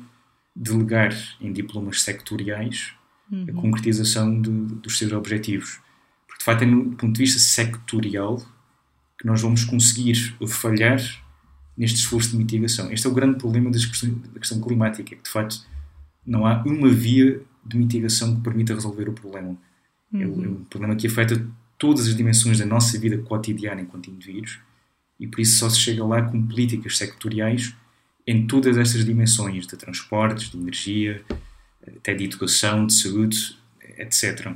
delegar 0.54 1.14
em 1.40 1.52
diplomas 1.52 2.02
sectoriais 2.02 2.92
uhum. 3.32 3.46
a 3.48 3.52
concretização 3.52 4.40
de, 4.40 4.50
dos 4.50 4.98
seus 4.98 5.12
objetivos. 5.12 5.80
Porque, 6.26 6.40
de 6.40 6.44
facto, 6.44 6.62
é 6.62 6.66
no 6.66 6.90
ponto 6.96 7.14
de 7.14 7.18
vista 7.18 7.38
sectorial 7.38 8.36
que 9.18 9.26
nós 9.26 9.40
vamos 9.40 9.64
conseguir 9.64 10.36
falhar 10.48 11.00
neste 11.76 11.98
esforço 11.98 12.32
de 12.32 12.36
mitigação. 12.36 12.92
Este 12.92 13.06
é 13.06 13.10
o 13.10 13.14
grande 13.14 13.38
problema 13.38 13.70
questões, 13.70 14.14
da 14.14 14.38
questão 14.38 14.60
climática, 14.60 15.16
que, 15.16 15.22
de 15.22 15.30
facto, 15.30 15.66
não 16.26 16.44
há 16.44 16.62
uma 16.64 16.90
via 16.90 17.40
de 17.64 17.78
mitigação 17.78 18.36
que 18.36 18.42
permita 18.42 18.74
resolver 18.74 19.08
o 19.08 19.12
problema. 19.12 19.56
Uhum. 20.12 20.20
É, 20.20 20.24
é 20.24 20.48
um 20.48 20.64
problema 20.64 20.94
que 20.94 21.06
afeta 21.06 21.46
todas 21.80 22.06
as 22.06 22.14
dimensões 22.14 22.58
da 22.58 22.66
nossa 22.66 22.98
vida 22.98 23.16
cotidiana 23.16 23.80
enquanto 23.80 24.10
indivíduos 24.10 24.58
e 25.18 25.26
por 25.26 25.40
isso 25.40 25.58
só 25.58 25.70
se 25.70 25.80
chega 25.80 26.04
lá 26.04 26.20
com 26.20 26.46
políticas 26.46 26.98
sectoriais 26.98 27.74
em 28.26 28.46
todas 28.46 28.76
estas 28.76 29.02
dimensões 29.02 29.66
de 29.66 29.76
transportes, 29.78 30.50
de 30.50 30.58
energia, 30.58 31.24
até 31.96 32.14
de 32.14 32.24
educação, 32.24 32.86
de 32.86 32.92
saúde, 32.92 33.56
etc. 33.96 34.52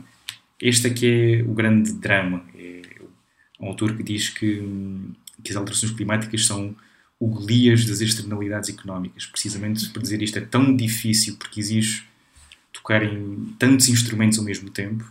Este 0.60 0.87
aqui 0.87 1.06
é 1.06 1.42
o 1.42 1.54
grande 1.54 1.94
drama. 1.94 2.44
É 2.54 2.82
um 3.58 3.68
autor 3.68 3.96
que 3.96 4.02
diz 4.02 4.28
que, 4.28 4.62
que 5.42 5.50
as 5.50 5.56
alterações 5.56 5.92
climáticas 5.92 6.46
são 6.46 6.76
o 7.18 7.26
Golias 7.26 7.87
das 7.87 8.02
externalidades 8.02 8.68
económicas. 8.68 9.24
Precisamente 9.24 9.88
para 9.88 10.02
dizer 10.02 10.22
isto 10.22 10.38
é 10.38 10.42
tão 10.42 10.76
difícil 10.76 11.37
porque 11.37 11.58
exige 11.58 12.04
tocar 12.70 13.02
em 13.02 13.54
tantos 13.58 13.88
instrumentos 13.88 14.38
ao 14.38 14.44
mesmo 14.44 14.68
tempo 14.68 15.10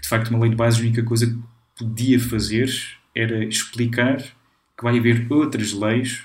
que 0.00 0.02
de 0.02 0.08
facto 0.08 0.30
uma 0.30 0.40
lei 0.40 0.50
de 0.50 0.56
base 0.56 0.78
a 0.78 0.82
única 0.82 1.02
coisa 1.02 1.26
que 1.26 1.38
podia 1.76 2.18
fazer 2.18 2.70
era 3.14 3.44
explicar 3.44 4.18
que 4.18 4.82
vai 4.82 4.98
haver 4.98 5.30
outras 5.30 5.72
leis 5.72 6.22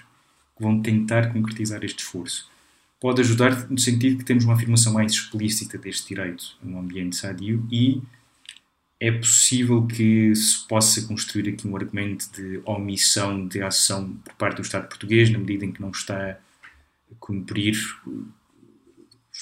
que 0.55 0.63
vão 0.63 0.81
tentar 0.81 1.33
concretizar 1.33 1.83
este 1.83 1.99
esforço. 1.99 2.49
Pode 3.01 3.19
ajudar 3.21 3.69
no 3.69 3.77
sentido 3.77 4.17
que 4.17 4.23
temos 4.23 4.45
uma 4.45 4.53
afirmação 4.53 4.93
mais 4.93 5.11
explícita 5.11 5.77
deste 5.77 6.07
direito 6.07 6.57
a 6.63 6.67
um 6.67 6.79
ambiente 6.79 7.17
sadio 7.17 7.67
e 7.69 8.01
é 8.99 9.11
possível 9.11 9.85
que 9.85 10.33
se 10.33 10.65
possa 10.67 11.05
construir 11.05 11.49
aqui 11.49 11.67
um 11.67 11.75
argumento 11.75 12.31
de 12.31 12.61
omissão 12.63 13.45
de 13.45 13.61
ação 13.61 14.13
por 14.23 14.33
parte 14.35 14.57
do 14.57 14.61
Estado 14.61 14.87
português, 14.87 15.29
na 15.29 15.37
medida 15.37 15.65
em 15.65 15.71
que 15.71 15.81
não 15.81 15.89
está 15.89 16.31
a 16.31 17.15
cumprir 17.19 17.75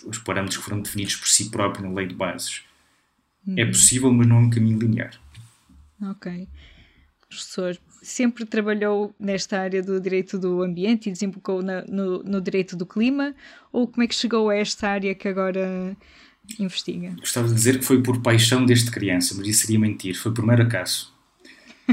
os 0.06 0.18
parâmetros 0.18 0.58
que 0.58 0.64
foram 0.64 0.82
definidos 0.82 1.16
por 1.16 1.28
si 1.28 1.52
próprio 1.52 1.88
na 1.88 1.94
lei 1.94 2.08
de 2.08 2.16
bases. 2.16 2.64
Uhum. 3.46 3.56
É 3.58 3.66
possível, 3.66 4.12
mas 4.12 4.28
não 4.28 4.38
é 4.38 4.40
um 4.40 4.50
caminho 4.50 4.80
linear. 4.80 5.20
Ok. 6.02 6.48
Professor, 7.28 7.78
sempre 8.02 8.46
trabalhou 8.46 9.16
nesta 9.20 9.60
área 9.60 9.82
do 9.82 10.00
direito 10.00 10.38
do 10.38 10.62
ambiente 10.62 11.10
e 11.10 11.12
desembocou 11.12 11.62
na, 11.62 11.84
no, 11.86 12.22
no 12.24 12.42
direito 12.42 12.76
do 12.76 12.86
clima? 12.86 13.34
Ou 13.72 13.88
como 13.88 14.04
é 14.04 14.08
que 14.08 14.16
chegou 14.16 14.50
a 14.50 14.56
esta 14.56 14.90
área 14.90 15.16
que 15.16 15.28
agora 15.28 15.96
investiga? 16.60 17.16
Gostava 17.20 17.48
de 17.48 17.54
dizer 17.54 17.80
que 17.80 17.86
foi 17.86 18.02
por 18.04 18.22
paixão 18.22 18.66
desde 18.66 18.92
criança, 18.92 19.34
mas 19.36 19.48
isso 19.48 19.62
seria 19.62 19.80
mentir. 19.80 20.16
Foi 20.16 20.34
por 20.34 20.46
mero 20.46 20.64
acaso. 20.64 21.12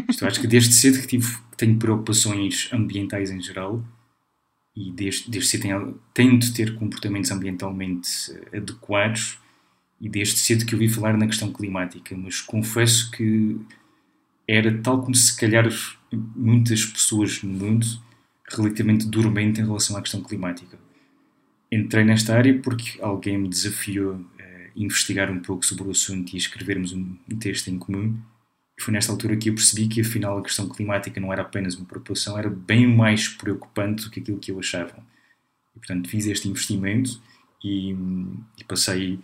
Isto, 0.09 0.27
acho 0.27 0.41
que 0.41 0.47
desde 0.47 0.73
cedo 0.75 1.01
que 1.01 1.07
tive, 1.07 1.37
tenho 1.57 1.77
preocupações 1.79 2.69
ambientais 2.73 3.31
em 3.31 3.41
geral 3.41 3.83
e 4.77 4.93
desde, 4.93 5.31
desde 5.31 5.51
cedo 5.51 5.63
tenho, 5.63 6.01
tento 6.15 6.53
ter 6.55 6.75
comportamentos 6.77 7.31
ambientalmente 7.31 8.09
adequados 8.55 9.40
e 10.01 10.09
desde 10.09 10.39
cedo 10.39 10.65
que 10.65 10.75
ouvi 10.75 10.89
falar 10.89 11.17
na 11.17 11.27
questão 11.27 11.53
climática, 11.53 12.17
mas 12.17 12.41
confesso 12.41 13.11
que 13.11 13.61
era 14.49 14.77
tal 14.79 15.03
como 15.03 15.15
se 15.15 15.37
calhar 15.37 15.69
muitas 16.35 16.85
pessoas 16.85 17.43
no 17.43 17.53
mundo 17.53 17.87
relativamente 18.49 19.07
dormente 19.07 19.61
em 19.61 19.65
relação 19.65 19.97
à 19.97 20.03
questão 20.03 20.23
climática. 20.23 20.79
Entrei 21.71 22.05
nesta 22.05 22.35
área 22.35 22.59
porque 22.59 23.01
alguém 23.01 23.39
me 23.39 23.49
desafiou 23.49 24.27
a 24.41 24.71
investigar 24.75 25.31
um 25.31 25.39
pouco 25.39 25.65
sobre 25.65 25.85
o 25.85 25.91
assunto 25.91 26.35
e 26.35 26.37
escrevermos 26.37 26.93
um, 26.93 27.17
texto 27.39 27.69
em 27.69 27.79
comum. 27.79 28.19
E 28.77 28.83
foi 28.83 28.93
nesta 28.93 29.13
altura 29.13 29.37
que 29.37 29.51
eu 29.51 29.55
percebi 29.55 29.87
que 29.87 30.01
afinal 30.01 30.39
a 30.39 30.43
questão 30.43 30.69
climática 30.69 31.21
não 31.21 31.33
era 31.33 31.43
apenas 31.43 31.77
uma 31.77 31.87
preocupação, 31.87 32.37
era 32.37 32.51
bem 32.51 32.87
mais 32.89 33.29
preocupante 33.29 34.05
do 34.05 34.11
que 34.11 34.19
aquilo 34.19 34.39
que 34.39 34.51
eu 34.51 34.59
achava. 34.59 34.97
E 35.77 35.79
portanto 35.79 36.09
fiz 36.09 36.27
este 36.27 36.49
investimento 36.49 37.23
e, 37.63 37.95
e 38.59 38.65
passei 38.65 39.21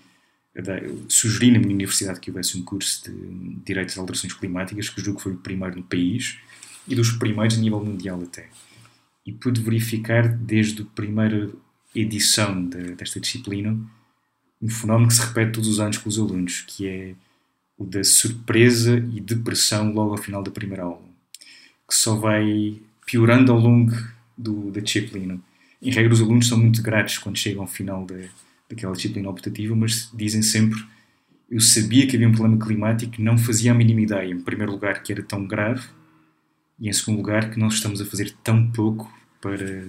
sugeri 1.08 1.50
na 1.50 1.58
minha 1.58 1.74
universidade 1.74 2.20
que 2.20 2.30
houvesse 2.30 2.58
um 2.58 2.62
curso 2.62 3.04
de 3.04 3.56
Direitos 3.64 3.94
de 3.94 4.00
Alterações 4.00 4.32
Climáticas, 4.32 4.88
que 4.88 5.00
julgo 5.00 5.18
que 5.18 5.24
foi 5.24 5.32
o 5.32 5.36
primeiro 5.36 5.76
no 5.76 5.82
país 5.82 6.38
e 6.88 6.94
dos 6.94 7.10
primeiros 7.12 7.58
a 7.58 7.60
nível 7.60 7.84
mundial 7.84 8.22
até. 8.22 8.48
E 9.24 9.32
pude 9.32 9.60
verificar 9.60 10.28
desde 10.28 10.82
a 10.82 10.84
primeira 10.84 11.50
edição 11.94 12.64
de, 12.64 12.94
desta 12.94 13.20
disciplina 13.20 13.78
um 14.60 14.70
fenómeno 14.70 15.08
que 15.08 15.14
se 15.14 15.20
repete 15.20 15.52
todos 15.52 15.68
os 15.68 15.80
anos 15.80 15.98
com 15.98 16.08
os 16.08 16.18
alunos, 16.18 16.62
que 16.66 16.86
é 16.86 17.14
o 17.76 17.84
da 17.84 18.02
surpresa 18.02 18.96
e 19.12 19.20
depressão 19.20 19.92
logo 19.92 20.12
ao 20.12 20.18
final 20.18 20.42
da 20.42 20.50
primeira 20.50 20.84
aula, 20.84 21.02
que 21.86 21.94
só 21.94 22.14
vai 22.14 22.80
piorando 23.04 23.52
ao 23.52 23.58
longo 23.58 23.92
do, 24.36 24.70
da 24.70 24.80
disciplina. 24.80 25.38
Em 25.82 25.90
regra, 25.90 26.14
os 26.14 26.22
alunos 26.22 26.48
são 26.48 26.58
muito 26.58 26.82
gratos 26.82 27.18
quando 27.18 27.36
chegam 27.36 27.62
ao 27.62 27.68
final 27.68 28.06
da 28.06 28.16
daquela 28.68 28.94
disciplina 28.94 29.28
optativa, 29.28 29.74
mas 29.74 30.10
dizem 30.14 30.42
sempre 30.42 30.78
eu 31.50 31.60
sabia 31.60 32.06
que 32.06 32.16
havia 32.16 32.28
um 32.28 32.32
problema 32.32 32.64
climático 32.64 33.22
não 33.22 33.38
fazia 33.38 33.70
a 33.70 33.74
mínima 33.74 34.00
ideia, 34.00 34.32
em 34.32 34.40
primeiro 34.40 34.72
lugar, 34.72 35.02
que 35.02 35.12
era 35.12 35.22
tão 35.22 35.46
grave 35.46 35.88
e, 36.78 36.88
em 36.88 36.92
segundo 36.92 37.18
lugar, 37.18 37.50
que 37.50 37.58
nós 37.58 37.74
estamos 37.74 38.00
a 38.00 38.04
fazer 38.04 38.32
tão 38.42 38.70
pouco 38.70 39.12
para 39.40 39.86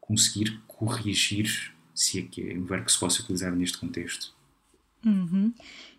conseguir 0.00 0.60
corrigir, 0.66 1.72
se 1.94 2.18
é 2.18 2.22
que 2.22 2.50
é 2.50 2.54
um 2.54 2.64
verbo 2.64 2.86
que 2.86 2.92
se 2.92 2.98
possa 2.98 3.22
utilizar 3.22 3.54
neste 3.54 3.78
contexto. 3.78 4.34
Uhum. 5.04 5.54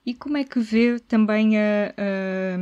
E 0.06 0.14
como 0.14 0.38
é 0.38 0.44
que 0.44 0.60
vê 0.60 1.00
também 1.00 1.58
a, 1.58 1.94
a, 1.98 2.58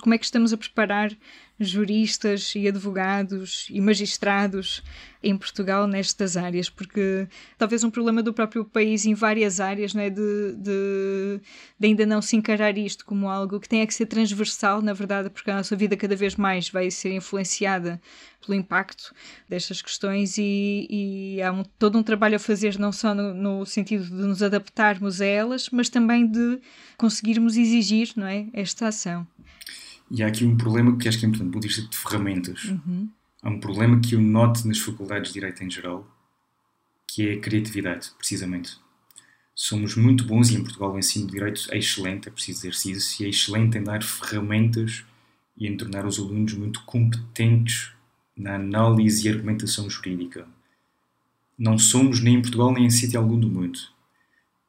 como 0.00 0.14
é 0.14 0.18
que 0.18 0.24
estamos 0.24 0.52
a 0.52 0.56
preparar 0.56 1.16
juristas 1.60 2.54
e 2.56 2.66
advogados 2.66 3.66
e 3.70 3.80
magistrados 3.80 4.82
em 5.22 5.36
Portugal 5.36 5.86
nestas 5.86 6.34
áreas, 6.34 6.70
porque 6.70 7.28
talvez 7.58 7.84
um 7.84 7.90
problema 7.90 8.22
do 8.22 8.32
próprio 8.32 8.64
país 8.64 9.04
em 9.04 9.12
várias 9.12 9.60
áreas 9.60 9.92
não 9.92 10.00
é? 10.02 10.08
de, 10.08 10.56
de, 10.56 11.40
de 11.78 11.86
ainda 11.86 12.06
não 12.06 12.22
se 12.22 12.36
encarar 12.36 12.78
isto 12.78 13.04
como 13.04 13.28
algo 13.28 13.60
que 13.60 13.68
tenha 13.68 13.86
que 13.86 13.92
ser 13.92 14.06
transversal, 14.06 14.80
na 14.80 14.94
verdade, 14.94 15.28
porque 15.28 15.50
a 15.50 15.56
nossa 15.56 15.76
vida 15.76 15.94
cada 15.96 16.16
vez 16.16 16.36
mais 16.36 16.70
vai 16.70 16.90
ser 16.90 17.12
influenciada 17.12 18.00
pelo 18.44 18.56
impacto 18.56 19.14
destas 19.46 19.82
questões 19.82 20.38
e, 20.38 20.86
e 20.88 21.42
há 21.42 21.52
um, 21.52 21.62
todo 21.78 21.98
um 21.98 22.02
trabalho 22.02 22.36
a 22.36 22.38
fazer 22.38 22.78
não 22.78 22.90
só 22.90 23.14
no, 23.14 23.34
no, 23.34 23.66
sentido 23.66 24.04
de 24.04 24.12
nos 24.12 24.42
adaptarmos 24.42 25.20
a 25.20 25.26
elas, 25.26 25.68
mas 25.70 25.90
também 25.90 26.26
de 26.26 26.58
conseguirmos 26.96 27.58
exigir 27.58 28.12
não 28.16 28.26
é, 28.26 28.46
esta 28.54 28.88
ação. 28.88 29.26
E 30.10 30.22
há 30.22 30.26
aqui 30.26 30.44
um 30.44 30.56
problema 30.56 30.96
que 30.96 31.08
acho 31.08 31.18
que 31.18 31.24
é 31.24 31.28
importante, 31.28 31.48
do 31.48 31.52
ponto 31.52 31.62
de 31.62 31.68
vista 31.68 31.88
de 31.88 31.96
ferramentas. 31.96 32.64
Uhum. 32.64 33.08
Há 33.42 33.48
um 33.48 33.60
problema 33.60 34.00
que 34.00 34.14
eu 34.14 34.20
noto 34.20 34.66
nas 34.66 34.78
faculdades 34.78 35.28
de 35.28 35.34
Direito 35.34 35.62
em 35.62 35.70
geral, 35.70 36.06
que 37.06 37.28
é 37.28 37.34
a 37.34 37.40
criatividade, 37.40 38.10
precisamente. 38.18 38.76
Somos 39.54 39.94
muito 39.94 40.24
bons, 40.24 40.50
e 40.50 40.56
em 40.56 40.62
Portugal 40.62 40.92
o 40.92 40.98
ensino 40.98 41.26
de 41.26 41.32
Direito 41.32 41.68
é 41.70 41.78
excelente, 41.78 42.28
é 42.28 42.30
preciso 42.30 42.68
dizer 42.68 42.90
isso, 42.90 43.22
e 43.22 43.26
é 43.26 43.28
excelente 43.28 43.78
em 43.78 43.82
dar 43.82 44.02
ferramentas 44.02 45.04
e 45.56 45.66
em 45.66 45.76
tornar 45.76 46.06
os 46.06 46.18
alunos 46.18 46.54
muito 46.54 46.82
competentes 46.84 47.92
na 48.36 48.56
análise 48.56 49.26
e 49.26 49.30
argumentação 49.30 49.88
jurídica. 49.88 50.46
Não 51.58 51.78
somos, 51.78 52.20
nem 52.20 52.36
em 52.36 52.42
Portugal, 52.42 52.72
nem 52.72 52.86
em 52.86 52.90
sítio 52.90 53.20
algum 53.20 53.38
do 53.38 53.48
mundo, 53.48 53.78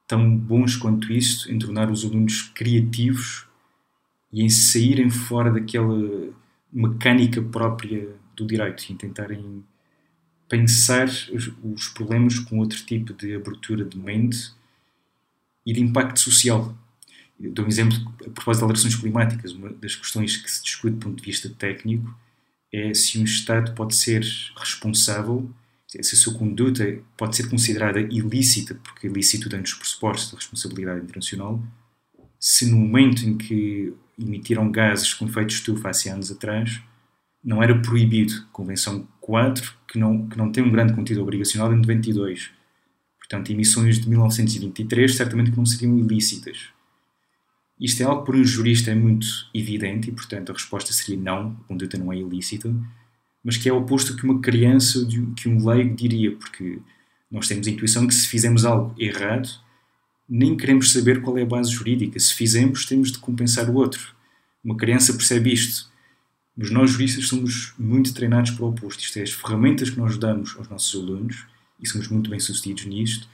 tão 0.06 0.38
bons 0.38 0.76
quanto 0.76 1.12
isso 1.14 1.50
em 1.50 1.58
tornar 1.58 1.90
os 1.90 2.04
alunos 2.04 2.42
criativos 2.54 3.48
e 4.32 4.44
em 4.44 4.50
saírem 4.50 5.10
fora 5.10 5.52
daquela 5.52 6.32
mecânica 6.72 7.42
própria 7.42 8.10
do 8.36 8.46
direito 8.46 8.84
e 8.84 8.94
em 8.94 8.96
tentarem 8.96 9.64
pensar 10.48 11.08
os, 11.08 11.52
os, 11.64 11.88
problemas 11.90 12.40
com 12.40 12.60
outro 12.60 12.84
tipo 12.86 13.14
de 13.14 13.36
abertura 13.36 13.86
de 13.86 13.98
mente 13.98 14.52
e 15.66 15.74
de 15.74 15.82
impacto 15.82 16.20
social. 16.20 16.76
Eu 17.40 17.52
dou 17.52 17.66
um 17.66 17.68
exemplo 17.68 17.98
a 18.26 18.30
propósito 18.30 18.60
de 18.60 18.64
alterações 18.64 18.96
climáticas. 18.96 19.54
Uma 19.54 19.70
das 19.70 19.96
questões 19.96 20.38
que 20.38 20.52
se 20.52 20.64
discute 20.64 20.96
do 20.96 21.06
ponto 21.06 21.18
de 21.18 21.24
vista 21.24 21.50
técnico 21.50 22.14
é 22.72 22.94
se 22.94 23.20
um 23.20 23.24
Estado 23.24 23.74
pode 23.74 23.96
ser 23.96 24.24
responsável, 24.56 25.50
se 25.88 26.00
a 26.00 26.18
sua 26.18 26.34
conduta 26.34 27.00
pode 27.18 27.36
ser 27.36 27.50
considerada 27.50 28.00
ilícita, 28.00 28.76
porque 28.76 29.08
ilícito 29.08 29.50
dentro 29.50 29.64
dos 29.64 29.74
pressupostos 29.74 30.32
da 30.32 30.38
responsabilidade 30.38 31.02
internacional, 31.02 31.62
se 32.40 32.66
no 32.70 32.78
momento 32.78 33.24
em 33.24 33.38
que 33.38 33.94
emitiram 34.24 34.72
gases 34.72 35.14
com 35.14 35.26
efeito 35.26 35.52
estufa 35.52 35.90
há 35.90 36.14
anos 36.14 36.32
atrás, 36.32 36.82
não 37.44 37.62
era 37.62 37.78
proibido. 37.80 38.46
Convenção 38.52 39.08
4, 39.20 39.74
que 39.88 39.98
não, 39.98 40.28
que 40.28 40.38
não 40.38 40.52
tem 40.52 40.64
um 40.64 40.72
grande 40.72 40.94
conteúdo 40.94 41.24
obrigacional, 41.24 41.74
em 41.74 41.78
92. 41.78 42.52
Portanto, 43.18 43.52
emissões 43.52 44.00
de 44.00 44.10
1923 44.10 45.16
certamente 45.16 45.52
que 45.52 45.58
não 45.58 45.66
seriam 45.66 45.98
ilícitas. 45.98 46.70
Isto 47.80 48.04
é 48.04 48.06
algo 48.06 48.22
que 48.22 48.26
por 48.28 48.36
um 48.36 48.44
jurista 48.44 48.92
é 48.92 48.96
muito 48.96 49.26
evidente 49.54 50.10
e, 50.10 50.12
portanto, 50.12 50.52
a 50.52 50.54
resposta 50.54 50.94
seria 50.94 51.20
não, 51.20 51.58
a 51.62 51.68
conduta 51.68 51.98
não 51.98 52.14
é 52.14 52.18
ilícita, 52.18 52.72
mas 53.44 53.58
que 53.58 53.68
é 53.68 53.74
oposto 53.74 54.16
que 54.16 54.24
uma 54.24 54.40
criança, 54.40 55.08
que 55.36 55.50
um 55.50 55.66
leigo 55.68 55.96
diria, 55.96 56.36
porque 56.36 56.80
nós 57.32 57.48
temos 57.48 57.68
a 57.68 57.72
intuição 57.72 58.06
que 58.06 58.14
se 58.14 58.28
fizemos 58.28 58.66
algo 58.66 58.94
errado, 59.00 59.50
nem 60.34 60.56
queremos 60.56 60.94
saber 60.94 61.22
qual 61.22 61.38
é 61.38 61.42
a 61.42 61.46
base 61.46 61.70
jurídica. 61.70 62.18
Se 62.18 62.34
fizemos, 62.34 62.86
temos 62.86 63.12
de 63.12 63.20
compensar 63.20 63.70
o 63.70 63.74
outro. 63.74 64.16
Uma 64.64 64.78
criança 64.78 65.12
percebe 65.14 65.52
isto. 65.52 65.92
Mas 66.56 66.72
nós 66.72 66.92
juristas 66.92 67.28
somos 67.28 67.74
muito 67.78 68.14
treinados 68.14 68.52
para 68.52 68.64
o 68.64 68.70
oposto. 68.70 69.04
Isto 69.04 69.20
é, 69.20 69.24
as 69.24 69.32
ferramentas 69.32 69.90
que 69.90 69.98
nós 69.98 70.18
damos 70.18 70.56
aos 70.56 70.70
nossos 70.70 70.96
alunos, 70.96 71.46
e 71.78 71.86
somos 71.86 72.08
muito 72.08 72.30
bem 72.30 72.40
sucedidos 72.40 72.86
nisto, 72.86 73.28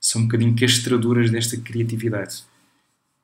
são 0.00 0.22
um 0.22 0.26
bocadinho 0.26 0.54
castradoras 0.54 1.28
desta 1.28 1.56
criatividade. 1.56 2.44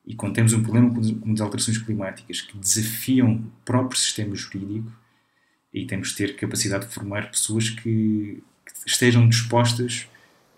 E 0.04 0.16
quando 0.16 0.34
temos 0.34 0.52
um 0.52 0.62
problema 0.64 0.92
como 0.92 1.32
as 1.32 1.40
alterações 1.40 1.78
climáticas 1.78 2.40
que 2.40 2.58
desafiam 2.58 3.34
o 3.34 3.52
próprio 3.64 4.00
sistema 4.00 4.34
jurídico, 4.34 4.90
aí 5.72 5.86
temos 5.86 6.08
de 6.08 6.16
ter 6.16 6.34
capacidade 6.34 6.88
de 6.88 6.92
formar 6.92 7.30
pessoas 7.30 7.70
que, 7.70 8.42
que 8.66 8.88
estejam 8.88 9.28
dispostas 9.28 10.08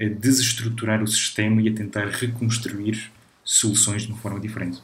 a 0.02 0.08
desestruturar 0.08 1.02
o 1.02 1.06
sistema 1.06 1.62
e 1.62 1.68
a 1.68 1.72
tentar 1.72 2.08
reconstruir 2.08 3.10
soluções 3.44 4.02
de 4.02 4.08
uma 4.08 4.18
forma 4.18 4.40
diferente. 4.40 4.80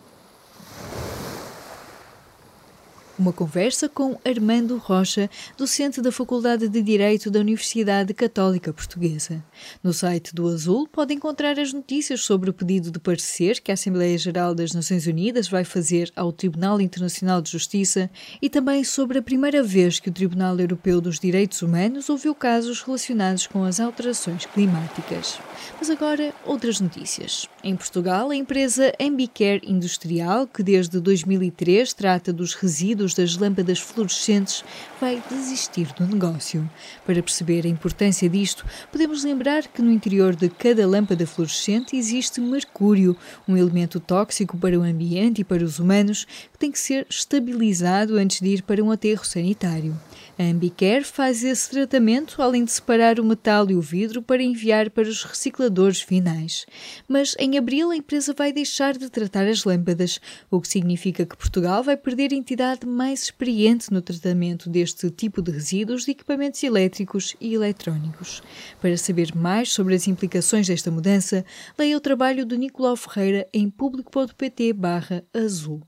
Uma 3.18 3.32
conversa 3.32 3.88
com 3.88 4.16
Armando 4.24 4.78
Rocha, 4.78 5.28
docente 5.56 6.00
da 6.00 6.12
Faculdade 6.12 6.68
de 6.68 6.80
Direito 6.80 7.32
da 7.32 7.40
Universidade 7.40 8.14
Católica 8.14 8.72
Portuguesa. 8.72 9.44
No 9.82 9.92
site 9.92 10.32
do 10.32 10.46
Azul 10.46 10.86
pode 10.86 11.14
encontrar 11.14 11.58
as 11.58 11.72
notícias 11.72 12.20
sobre 12.20 12.48
o 12.48 12.52
pedido 12.52 12.92
de 12.92 13.00
parecer 13.00 13.60
que 13.60 13.72
a 13.72 13.74
Assembleia 13.74 14.16
Geral 14.16 14.54
das 14.54 14.72
Nações 14.72 15.08
Unidas 15.08 15.48
vai 15.48 15.64
fazer 15.64 16.12
ao 16.14 16.30
Tribunal 16.30 16.80
Internacional 16.80 17.42
de 17.42 17.50
Justiça 17.50 18.08
e 18.40 18.48
também 18.48 18.84
sobre 18.84 19.18
a 19.18 19.22
primeira 19.22 19.64
vez 19.64 19.98
que 19.98 20.10
o 20.10 20.12
Tribunal 20.12 20.56
Europeu 20.56 21.00
dos 21.00 21.18
Direitos 21.18 21.60
Humanos 21.60 22.08
ouviu 22.08 22.36
casos 22.36 22.82
relacionados 22.82 23.48
com 23.48 23.64
as 23.64 23.80
alterações 23.80 24.46
climáticas. 24.46 25.40
Mas 25.76 25.90
agora, 25.90 26.32
outras 26.46 26.80
notícias. 26.80 27.48
Em 27.64 27.74
Portugal, 27.74 28.30
a 28.30 28.36
empresa 28.36 28.92
Ambicare 29.00 29.62
Industrial, 29.64 30.46
que 30.46 30.62
desde 30.62 31.00
2003 31.00 31.92
trata 31.92 32.32
dos 32.32 32.54
resíduos 32.54 33.07
das 33.14 33.36
lâmpadas 33.36 33.78
fluorescentes 33.78 34.64
vai 35.00 35.22
desistir 35.30 35.92
do 35.94 36.06
negócio. 36.06 36.68
Para 37.04 37.22
perceber 37.22 37.66
a 37.66 37.68
importância 37.68 38.28
disto, 38.28 38.64
podemos 38.90 39.24
lembrar 39.24 39.66
que 39.66 39.82
no 39.82 39.90
interior 39.90 40.34
de 40.34 40.48
cada 40.48 40.86
lâmpada 40.86 41.26
fluorescente 41.26 41.96
existe 41.96 42.40
mercúrio, 42.40 43.16
um 43.46 43.56
elemento 43.56 44.00
tóxico 44.00 44.56
para 44.56 44.78
o 44.78 44.82
ambiente 44.82 45.40
e 45.40 45.44
para 45.44 45.64
os 45.64 45.78
humanos 45.78 46.26
que 46.52 46.58
tem 46.58 46.72
que 46.72 46.78
ser 46.78 47.06
estabilizado 47.08 48.16
antes 48.16 48.40
de 48.40 48.48
ir 48.48 48.62
para 48.62 48.82
um 48.82 48.90
aterro 48.90 49.24
sanitário. 49.24 49.96
A 50.38 50.44
Ambicare 50.44 51.02
faz 51.02 51.42
esse 51.42 51.68
tratamento, 51.68 52.40
além 52.40 52.64
de 52.64 52.70
separar 52.70 53.18
o 53.18 53.24
metal 53.24 53.68
e 53.68 53.74
o 53.74 53.80
vidro 53.80 54.22
para 54.22 54.40
enviar 54.40 54.88
para 54.88 55.08
os 55.08 55.24
recicladores 55.24 56.00
finais. 56.00 56.64
Mas 57.08 57.34
em 57.40 57.58
abril 57.58 57.90
a 57.90 57.96
empresa 57.96 58.32
vai 58.32 58.52
deixar 58.52 58.96
de 58.96 59.10
tratar 59.10 59.48
as 59.48 59.64
lâmpadas, 59.64 60.20
o 60.48 60.60
que 60.60 60.68
significa 60.68 61.26
que 61.26 61.36
Portugal 61.36 61.82
vai 61.82 61.96
perder 61.96 62.32
a 62.32 62.36
entidade 62.36 62.86
mais 62.86 63.24
experiente 63.24 63.92
no 63.92 64.00
tratamento 64.00 64.70
deste 64.70 65.10
tipo 65.10 65.42
de 65.42 65.50
resíduos 65.50 66.04
de 66.04 66.12
equipamentos 66.12 66.62
elétricos 66.62 67.34
e 67.40 67.54
eletrónicos. 67.54 68.40
Para 68.80 68.96
saber 68.96 69.34
mais 69.34 69.72
sobre 69.72 69.96
as 69.96 70.06
implicações 70.06 70.68
desta 70.68 70.88
mudança, 70.88 71.44
leia 71.76 71.96
o 71.96 72.00
trabalho 72.00 72.46
de 72.46 72.56
Nicolau 72.56 72.94
Ferreira 72.94 73.48
em 73.52 73.68
público.pt/azul. 73.68 75.82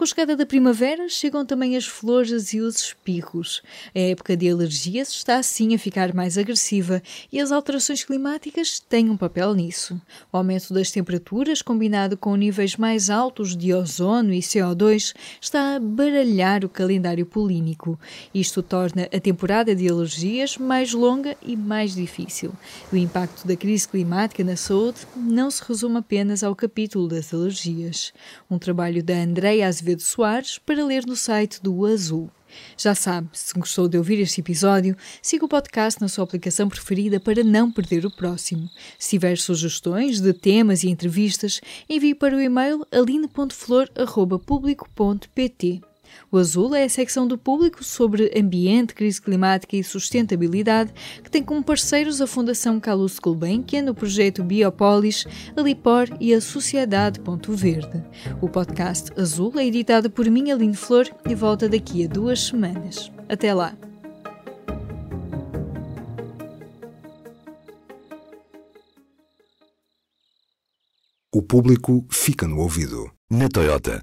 Com 0.00 0.04
a 0.04 0.06
chegada 0.06 0.34
da 0.34 0.46
primavera, 0.46 1.10
chegam 1.10 1.44
também 1.44 1.76
as 1.76 1.84
flores 1.84 2.54
e 2.54 2.60
os 2.60 2.76
espirros. 2.76 3.62
A 3.94 3.98
época 3.98 4.34
de 4.34 4.48
alergias 4.48 5.10
está 5.10 5.36
assim 5.36 5.74
a 5.74 5.78
ficar 5.78 6.14
mais 6.14 6.38
agressiva 6.38 7.02
e 7.30 7.38
as 7.38 7.52
alterações 7.52 8.02
climáticas 8.02 8.80
têm 8.80 9.10
um 9.10 9.16
papel 9.18 9.52
nisso. 9.52 10.00
O 10.32 10.38
aumento 10.38 10.72
das 10.72 10.90
temperaturas, 10.90 11.60
combinado 11.60 12.16
com 12.16 12.34
níveis 12.34 12.78
mais 12.78 13.10
altos 13.10 13.54
de 13.54 13.74
ozono 13.74 14.32
e 14.32 14.38
CO2, 14.38 15.14
está 15.38 15.76
a 15.76 15.78
baralhar 15.78 16.64
o 16.64 16.70
calendário 16.70 17.26
polínico. 17.26 18.00
Isto 18.32 18.62
torna 18.62 19.06
a 19.14 19.20
temporada 19.20 19.76
de 19.76 19.86
alergias 19.86 20.56
mais 20.56 20.94
longa 20.94 21.36
e 21.42 21.54
mais 21.54 21.94
difícil. 21.94 22.54
O 22.90 22.96
impacto 22.96 23.46
da 23.46 23.54
crise 23.54 23.86
climática 23.86 24.42
na 24.42 24.56
saúde 24.56 25.00
não 25.14 25.50
se 25.50 25.62
resume 25.62 25.98
apenas 25.98 26.42
ao 26.42 26.56
capítulo 26.56 27.06
das 27.06 27.34
alergias. 27.34 28.14
Um 28.50 28.58
trabalho 28.58 29.04
da 29.04 29.12
Andréa 29.12 29.68
Azevedo 29.68 29.89
Azevedo 29.90 30.02
Soares 30.02 30.58
para 30.58 30.84
ler 30.84 31.06
no 31.06 31.16
site 31.16 31.60
do 31.62 31.84
Azul. 31.84 32.30
Já 32.76 32.94
sabe, 32.94 33.28
se 33.32 33.52
gostou 33.54 33.88
de 33.88 33.96
ouvir 33.96 34.20
este 34.20 34.40
episódio, 34.40 34.96
siga 35.22 35.44
o 35.44 35.48
podcast 35.48 36.00
na 36.00 36.08
sua 36.08 36.24
aplicação 36.24 36.68
preferida 36.68 37.20
para 37.20 37.44
não 37.44 37.70
perder 37.70 38.04
o 38.06 38.10
próximo. 38.10 38.68
Se 38.98 39.10
tiver 39.10 39.38
sugestões 39.38 40.20
de 40.20 40.32
temas 40.32 40.82
e 40.82 40.88
entrevistas, 40.88 41.60
envie 41.88 42.12
para 42.14 42.36
o 42.36 42.40
e-mail 42.40 42.84
aline.flor.público.pt. 42.92 45.89
O 46.32 46.38
Azul 46.38 46.74
é 46.76 46.84
a 46.84 46.88
secção 46.88 47.26
do 47.26 47.36
público 47.36 47.82
sobre 47.82 48.30
ambiente, 48.38 48.94
crise 48.94 49.20
climática 49.20 49.76
e 49.76 49.82
sustentabilidade 49.82 50.92
que 51.24 51.30
tem 51.30 51.42
como 51.42 51.62
parceiros 51.62 52.20
a 52.20 52.26
Fundação 52.26 52.78
Carlos 52.78 53.18
Gulbenkian, 53.18 53.90
o 53.90 53.94
projeto 53.94 54.44
Biopolis, 54.44 55.26
a 55.56 55.60
Lipor 55.60 56.06
e 56.20 56.32
a 56.32 56.40
Sociedade 56.40 57.18
Ponto 57.18 57.52
Verde. 57.52 58.04
O 58.40 58.48
podcast 58.48 59.10
Azul 59.20 59.52
é 59.56 59.66
editado 59.66 60.08
por 60.08 60.30
mim, 60.30 60.52
Aline 60.52 60.76
Flor, 60.76 61.08
e 61.28 61.34
volta 61.34 61.68
daqui 61.68 62.04
a 62.04 62.08
duas 62.08 62.40
semanas. 62.40 63.10
Até 63.28 63.52
lá! 63.52 63.76
O 71.32 71.42
público 71.42 72.06
fica 72.10 72.46
no 72.46 72.58
ouvido. 72.58 73.10
Na 73.30 73.48
Toyota. 73.48 74.02